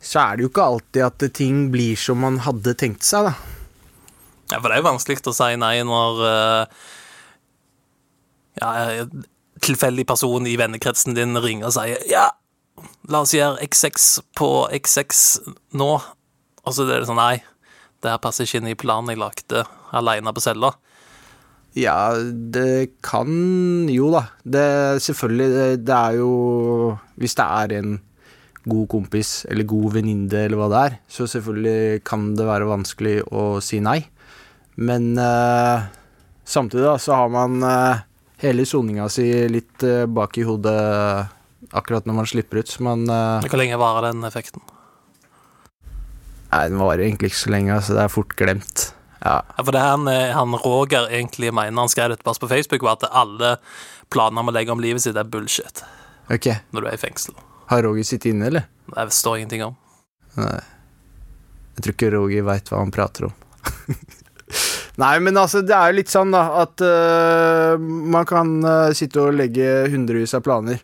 så 0.00 0.22
er 0.22 0.36
det 0.36 0.46
jo 0.46 0.50
ikke 0.50 0.66
alltid 0.72 1.06
at 1.06 1.24
ting 1.36 1.66
blir 1.72 1.98
som 2.00 2.22
man 2.24 2.40
hadde 2.46 2.74
tenkt 2.80 3.04
seg, 3.06 3.28
da. 3.28 3.34
Ja, 4.50 4.58
for 4.58 4.66
det 4.66 4.78
er 4.78 4.82
jo 4.82 4.88
vanskelig 4.88 5.20
å 5.30 5.34
si 5.36 5.50
nei 5.60 5.74
når 5.86 6.22
eh, 6.26 6.80
ja, 8.58 8.70
en 9.04 9.24
tilfeldig 9.62 10.06
person 10.08 10.48
i 10.48 10.56
vennekretsen 10.58 11.14
din 11.14 11.38
ringer 11.38 11.68
og 11.68 11.76
sier 11.76 12.00
ja, 12.10 12.30
la 13.12 13.22
oss 13.22 13.34
gjøre 13.36 13.60
X6 13.68 14.10
på 14.38 14.50
X6 14.80 15.22
nå. 15.78 15.90
Og 16.60 16.76
så 16.76 16.86
er 16.86 17.02
det 17.02 17.08
sånn 17.08 17.20
nei, 17.20 17.42
det 18.00 18.12
her 18.12 18.22
passer 18.22 18.48
ikke 18.48 18.62
inn 18.62 18.72
i 18.72 18.78
planen 18.78 19.12
jeg 19.12 19.20
lagde 19.20 19.64
aleine 19.96 20.32
på 20.34 20.42
cella. 20.44 20.74
Ja, 21.78 22.16
det 22.18 22.98
kan 23.06 23.86
jo, 23.92 24.10
da. 24.10 24.24
Det 24.42 24.66
selvfølgelig 25.04 25.50
det, 25.54 25.66
det 25.86 25.94
er 25.94 26.16
jo 26.18 26.30
Hvis 27.14 27.36
det 27.38 27.44
er 27.46 27.74
en 27.78 27.92
god 28.68 28.88
kompis 28.92 29.46
eller 29.48 29.64
god 29.68 29.94
venninne 29.94 30.44
eller 30.44 30.58
hva 30.60 30.68
det 30.72 30.80
er, 30.88 30.96
så 31.08 31.26
selvfølgelig 31.30 32.02
kan 32.04 32.34
det 32.36 32.46
være 32.48 32.68
vanskelig 32.68 33.16
å 33.32 33.44
si 33.64 33.80
nei. 33.84 34.02
Men 34.80 35.12
eh, 35.18 35.86
samtidig 36.44 36.84
da, 36.86 36.96
så 37.00 37.16
har 37.22 37.32
man 37.32 37.62
eh, 37.64 38.02
hele 38.44 38.66
soninga 38.68 39.08
si 39.12 39.26
litt 39.52 39.84
eh, 39.86 40.06
bak 40.08 40.38
i 40.40 40.44
hodet 40.48 40.76
akkurat 41.76 42.06
når 42.08 42.16
man 42.20 42.28
slipper 42.28 42.62
ut, 42.62 42.68
så 42.72 42.84
man 42.84 43.04
eh, 43.08 43.48
Hvor 43.48 43.60
lenge 43.60 43.80
varer 43.80 44.10
den 44.10 44.24
effekten? 44.28 44.62
Nei, 46.50 46.64
den 46.68 46.80
varer 46.80 47.04
egentlig 47.06 47.30
ikke 47.30 47.44
så 47.44 47.52
lenge, 47.54 47.76
så 47.86 47.94
det 47.94 48.02
er 48.04 48.10
fort 48.12 48.32
glemt. 48.38 48.88
Ja. 49.20 49.36
Ja, 49.54 49.62
for 49.62 49.70
det 49.76 49.82
han, 49.84 50.08
eh, 50.10 50.32
han 50.34 50.56
Roger 50.64 51.06
egentlig 51.12 51.52
mener 51.54 51.84
han 51.84 51.92
skrev 51.92 52.10
dette 52.14 52.26
bare 52.26 52.40
på 52.42 52.48
Facebook, 52.50 52.82
var 52.86 52.98
at 52.98 53.06
alle 53.12 53.56
planer 54.10 54.42
om 54.42 54.50
å 54.50 54.54
legge 54.56 54.72
om 54.74 54.82
livet 54.82 55.04
sitt 55.04 55.18
er 55.20 55.28
bullshit 55.30 55.84
Ok. 56.32 56.48
når 56.74 56.82
du 56.82 56.88
er 56.90 56.96
i 56.96 57.02
fengsel. 57.04 57.36
Har 57.70 57.82
Roger 57.86 58.02
sittet 58.02 58.32
inne, 58.32 58.48
eller? 58.50 58.64
Det 58.90 59.10
står 59.14 59.36
ingenting 59.38 59.62
om. 59.64 59.76
Nei. 60.34 60.58
Jeg 61.76 61.84
tror 61.84 61.94
ikke 61.94 62.14
Roger 62.16 62.46
veit 62.48 62.70
hva 62.70 62.80
han 62.82 62.90
prater 62.94 63.28
om. 63.28 63.36
Nei, 65.00 65.14
men 65.22 65.38
altså, 65.38 65.62
det 65.62 65.76
er 65.76 65.92
jo 65.92 65.98
litt 66.00 66.10
sånn, 66.10 66.34
da, 66.34 66.42
at 66.64 66.82
uh, 66.82 67.78
man 67.78 68.26
kan 68.28 68.56
uh, 68.66 68.90
sitte 68.96 69.22
og 69.22 69.38
legge 69.38 69.86
hundrevis 69.92 70.34
av 70.36 70.44
planer 70.46 70.82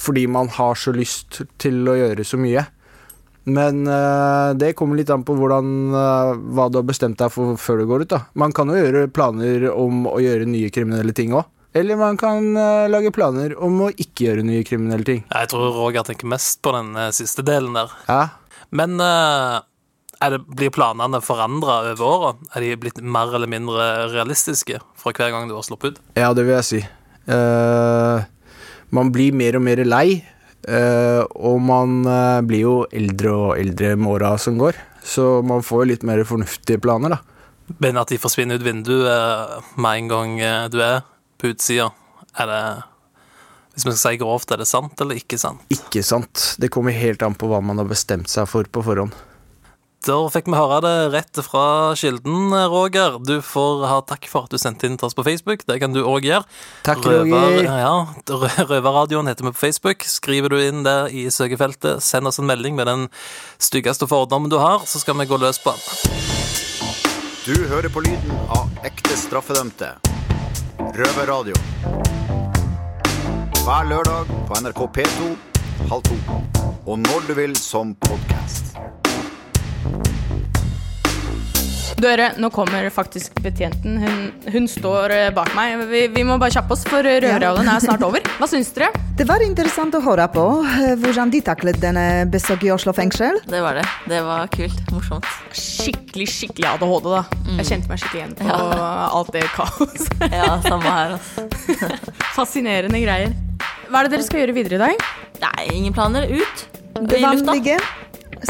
fordi 0.00 0.24
man 0.26 0.48
har 0.50 0.74
så 0.74 0.90
lyst 0.90 1.36
til 1.62 1.76
å 1.86 1.92
gjøre 1.94 2.24
så 2.26 2.34
mye. 2.40 2.64
Men 3.46 3.84
uh, 3.86 4.50
det 4.58 4.72
kommer 4.74 4.98
litt 4.98 5.12
an 5.14 5.22
på 5.22 5.36
hvordan, 5.38 5.68
hva 5.94 6.64
du 6.66 6.80
har 6.80 6.86
bestemt 6.88 7.20
deg 7.20 7.30
for 7.30 7.54
før 7.62 7.78
du 7.78 7.84
går 7.90 8.02
ut. 8.02 8.10
da. 8.10 8.24
Man 8.34 8.54
kan 8.56 8.72
jo 8.72 8.80
gjøre 8.80 9.04
planer 9.14 9.68
om 9.70 10.08
å 10.10 10.16
gjøre 10.18 10.48
nye 10.50 10.72
kriminelle 10.74 11.14
ting 11.14 11.36
òg. 11.38 11.46
Eller 11.74 11.98
man 11.98 12.16
kan 12.16 12.56
øh, 12.56 12.86
lage 12.90 13.10
planer 13.14 13.56
om 13.58 13.80
å 13.82 13.90
ikke 13.90 14.28
gjøre 14.28 14.46
nye 14.46 14.64
kriminelle 14.66 15.06
ting. 15.06 15.22
Jeg 15.26 15.50
tror 15.50 15.74
Roger 15.74 16.06
tenker 16.06 16.30
mest 16.30 16.60
på 16.62 16.74
den 16.76 16.92
eh, 16.94 17.10
siste 17.16 17.42
delen 17.46 17.74
der. 17.74 17.90
Ja. 18.06 18.20
Men 18.70 18.94
eh, 19.02 19.56
er 20.22 20.36
det, 20.36 20.44
blir 20.46 20.70
planene 20.74 21.18
forandra 21.24 21.80
over 21.90 22.06
året? 22.06 22.44
Er 22.54 22.62
de 22.62 22.76
blitt 22.84 23.02
mer 23.02 23.34
eller 23.34 23.50
mindre 23.50 24.06
realistiske 24.12 24.78
fra 25.00 25.14
hver 25.16 25.34
gang 25.34 25.50
du 25.50 25.56
har 25.58 25.66
sluppet 25.66 25.98
ut? 25.98 26.04
Ja, 26.14 26.30
det 26.36 26.46
vil 26.46 26.56
jeg 26.60 26.68
si. 26.70 26.84
Uh, 27.24 28.20
man 28.94 29.10
blir 29.12 29.34
mer 29.34 29.56
og 29.58 29.64
mer 29.64 29.80
lei, 29.84 30.20
uh, 30.68 31.24
og 31.34 31.56
man 31.64 32.02
uh, 32.04 32.40
blir 32.44 32.66
jo 32.66 32.74
eldre 32.92 33.32
og 33.32 33.54
eldre 33.58 33.94
med 33.96 34.12
åra 34.14 34.34
som 34.40 34.60
går. 34.60 34.78
Så 35.04 35.42
man 35.44 35.64
får 35.64 35.82
jo 35.82 35.90
litt 35.92 36.06
mer 36.06 36.22
fornuftige 36.28 36.80
planer, 36.84 37.16
da. 37.16 37.34
Men 37.80 37.96
at 38.00 38.12
de 38.12 38.20
forsvinner 38.20 38.60
ut 38.60 38.64
vinduet 38.64 39.08
eh, 39.08 39.68
med 39.80 40.02
en 40.02 40.10
gang 40.10 40.32
eh, 40.40 40.64
du 40.72 40.80
er 40.84 41.02
på 41.44 41.52
utsida, 41.52 41.90
er 42.40 42.50
det 42.50 42.64
Hvis 43.74 43.84
vi 43.84 43.92
skal 43.92 44.00
si 44.00 44.18
grovt, 44.22 44.52
er 44.54 44.62
det 44.62 44.70
sant 44.70 45.00
eller 45.02 45.18
ikke 45.18 45.36
sant? 45.40 45.62
Ikke 45.74 46.02
sant. 46.06 46.54
Det 46.62 46.70
kommer 46.70 46.94
helt 46.94 47.22
an 47.26 47.34
på 47.34 47.48
hva 47.50 47.58
man 47.60 47.80
har 47.82 47.88
bestemt 47.90 48.30
seg 48.30 48.46
for 48.46 48.68
på 48.70 48.84
forhånd. 48.86 49.14
Da 50.04 50.18
fikk 50.28 50.50
vi 50.52 50.56
høre 50.58 50.78
det 50.84 50.92
rett 51.14 51.40
fra 51.46 51.94
kilden, 51.96 52.52
Roger. 52.70 53.16
Du 53.24 53.38
får 53.42 53.86
ha 53.88 54.02
takk 54.04 54.28
for 54.28 54.44
at 54.44 54.52
du 54.52 54.60
sendte 54.60 54.86
inn 54.86 54.98
til 55.00 55.08
oss 55.08 55.16
på 55.16 55.24
Facebook. 55.24 55.64
Det 55.64 55.78
kan 55.80 55.96
du 55.96 56.02
òg 56.04 56.28
gjøre. 56.28 56.44
Takk, 56.84 57.02
Roger. 57.08 57.64
Ja, 57.84 57.94
Røverradioen 58.68 59.30
heter 59.32 59.48
vi 59.48 59.54
på 59.56 59.62
Facebook. 59.64 60.04
Skriver 60.06 60.52
du 60.52 60.60
inn 60.60 60.84
der 60.84 61.08
i 61.08 61.26
søkefeltet, 61.32 62.04
send 62.04 62.28
oss 62.28 62.38
en 62.38 62.50
melding 62.50 62.76
med 62.76 62.90
den 62.90 63.08
styggeste 63.58 64.06
fordommen 64.10 64.52
du 64.52 64.60
har, 64.60 64.84
så 64.86 65.00
skal 65.00 65.16
vi 65.18 65.26
gå 65.30 65.40
løs 65.40 65.58
på 65.64 65.72
den. 65.72 66.22
Du 67.48 67.56
hører 67.72 67.90
på 67.92 68.04
lyden 68.04 68.38
av 68.52 68.68
ekte 68.84 69.16
straffedømte. 69.20 69.94
Røverradio. 70.78 71.54
Hver 73.64 73.88
lørdag 73.88 74.26
på 74.46 74.54
NRK 74.60 74.80
P2 74.96 75.36
halv 75.90 76.02
to. 76.02 76.14
Og 76.86 76.98
når 76.98 77.28
du 77.28 77.34
vil 77.34 77.56
som 77.56 77.94
podkast. 77.94 78.76
Dere, 82.04 82.26
nå 82.36 82.50
kommer 82.52 82.84
faktisk 82.92 83.38
betjenten. 83.40 83.94
Hun, 84.02 84.18
hun 84.52 84.66
står 84.68 85.12
eh, 85.14 85.28
bak 85.32 85.54
meg. 85.56 85.78
Vi, 85.88 86.02
vi 86.12 86.24
må 86.28 86.34
bare 86.42 86.52
kjappe 86.52 86.74
oss, 86.76 86.82
for 86.84 87.00
rødradioen 87.06 87.70
er 87.72 87.80
snart 87.80 88.04
over. 88.04 88.20
Hva 88.36 88.48
syns 88.50 88.68
dere? 88.76 88.90
Det 89.16 89.24
var 89.28 89.40
interessant 89.46 89.94
å 89.96 90.02
høre 90.04 90.26
på 90.34 90.44
eh, 90.66 90.92
hvordan 91.00 91.32
de 91.32 91.40
taklet 91.46 91.78
denne 91.80 92.04
besøket 92.28 92.68
i 92.68 92.72
Oslo 92.74 92.92
fengsel. 92.96 93.40
Det 93.48 93.62
var 93.64 93.78
det. 93.80 93.86
Det 94.10 94.20
var 94.26 94.50
kult. 94.52 94.82
Morsomt. 94.92 95.30
Skikkelig, 95.56 96.28
skikkelig 96.34 96.68
ADHD, 96.74 97.08
da. 97.14 97.22
Jeg 97.62 97.68
kjente 97.70 97.92
meg 97.94 98.02
skikkelig 98.04 98.22
igjen 98.22 98.36
på 98.42 98.50
Ja. 98.52 98.60
alt 99.22 99.32
det 99.38 99.46
kaoset. 99.56 100.28
Ja, 100.28 100.52
samme 100.68 100.94
her, 100.98 101.16
altså. 101.16 101.90
Fascinerende 102.36 103.00
greier. 103.00 103.32
Hva 103.88 104.02
er 104.02 104.10
det 104.10 104.18
dere 104.18 104.28
skal 104.28 104.44
gjøre 104.44 104.58
videre 104.60 104.76
i 104.76 104.84
dag? 104.84 105.08
Nei, 105.46 105.66
ingen 105.80 105.96
planer. 105.96 106.28
Ut. 106.28 106.68
Det 107.08 107.24
vanlige. 107.24 107.80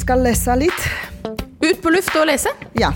Skal 0.01 0.27
lese 0.27 0.59
litt. 0.59 0.87
Ut 1.65 1.79
på 1.81 1.93
luft 1.95 2.17
og 2.19 2.27
lese? 2.29 2.51
Ja. 2.77 2.91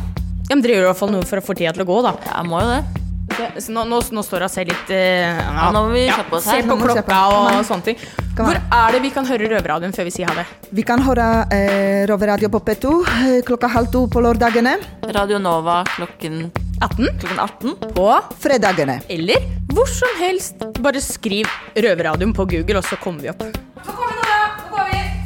Ja, 0.48 0.56
men 0.56 0.64
Dere 0.64 0.78
gjør 0.78 0.86
i 0.86 0.88
hvert 0.88 1.00
fall 1.02 1.10
noe 1.12 1.26
for 1.28 1.40
å 1.40 1.44
få 1.44 1.54
tida 1.58 1.74
til 1.76 1.84
å 1.84 1.88
gå, 1.90 1.98
da. 2.06 2.14
Ja, 2.24 2.40
må 2.46 2.62
jo 2.62 2.70
det. 2.72 3.04
Ok, 3.28 3.58
så 3.60 3.72
nå, 3.76 3.82
nå, 3.84 3.98
nå 4.16 4.22
står 4.24 4.40
hun 4.40 4.46
og 4.46 4.52
ser 4.54 4.68
litt 4.70 4.92
eh, 4.96 5.36
ja, 5.36 5.66
nå 5.74 5.82
må 5.84 5.90
vi 5.92 6.06
kjappe 6.08 6.38
oss 6.38 6.46
her. 6.48 6.62
Se 6.62 6.70
på 6.70 6.76
klokka. 6.80 7.18
Og 7.36 7.58
sånne 7.68 7.84
ting. 7.90 7.98
Hvor 8.38 8.56
er 8.56 8.94
det 8.94 9.02
vi 9.04 9.10
kan 9.12 9.28
høre 9.28 9.50
Røverradioen 9.52 9.92
før 9.92 10.08
vi 10.08 10.14
sier 10.14 10.30
ha 10.30 10.38
det? 10.38 10.46
Vi 10.72 10.84
kan 10.88 11.02
høre 11.04 11.26
eh, 11.52 12.06
Røverradio 12.08 12.48
på 12.54 12.62
P2 12.64 12.94
eh, 13.12 13.36
klokka 13.46 13.68
halv 13.74 13.92
to 13.92 14.06
på 14.08 14.24
lørdagene. 14.24 14.78
Radio 15.12 15.42
Nova 15.42 15.82
klokken 15.92 16.46
18? 16.80 17.04
Klokken 17.20 17.44
18. 17.44 17.76
På 17.98 18.08
Fredagene. 18.40 19.00
Eller 19.12 19.44
hvor 19.74 19.90
som 19.92 20.16
helst. 20.22 20.64
Bare 20.80 21.04
skriv 21.04 21.50
Røverradioen 21.76 22.32
på 22.32 22.48
Google, 22.48 22.80
og 22.80 22.88
så 22.88 22.96
kommer 23.02 23.28
vi 23.28 23.34
opp. 23.36 23.44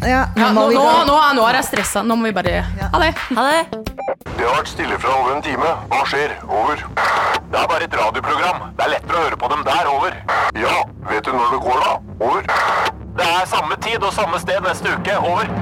Ja, 0.02 0.26
nå 0.34 0.42
Ja, 0.42 0.48
må 0.52 0.62
nå, 0.62 0.68
vi 0.68 0.74
nå, 0.76 0.84
nå, 1.06 1.16
nå 1.38 1.42
er 1.48 1.58
jeg 1.60 1.68
stressa. 1.70 2.02
Nå 2.02 2.16
må 2.18 2.26
vi 2.30 2.32
bare 2.34 2.62
Ha 2.66 2.98
det. 3.02 3.12
Ha 3.36 3.44
det. 3.48 3.82
Det 4.36 4.46
har 4.48 4.56
vært 4.56 4.70
stille 4.72 4.98
fra 4.98 5.14
over 5.20 5.36
en 5.36 5.42
time. 5.44 5.74
Hva 5.92 6.00
skjer? 6.10 6.34
Over. 6.48 6.82
Det 7.52 7.60
er 7.60 7.68
bare 7.70 7.86
et 7.86 7.94
radioprogram. 8.00 8.64
Det 8.78 8.86
er 8.86 8.94
lettere 8.96 9.20
å 9.20 9.24
høre 9.28 9.38
på 9.38 9.50
dem 9.52 9.62
der. 9.68 9.90
Over. 9.92 10.16
Ja, 10.58 10.74
vet 11.10 11.24
du 11.28 11.32
når 11.36 11.54
det 11.54 11.60
går, 11.66 11.84
da? 11.86 11.92
Over. 12.26 12.48
Det 13.20 13.28
er 13.28 13.46
samme 13.46 13.76
tid 13.84 14.02
og 14.02 14.12
samme 14.16 14.40
sted 14.42 14.64
neste 14.66 14.96
uke. 14.96 15.18
Over. 15.20 15.52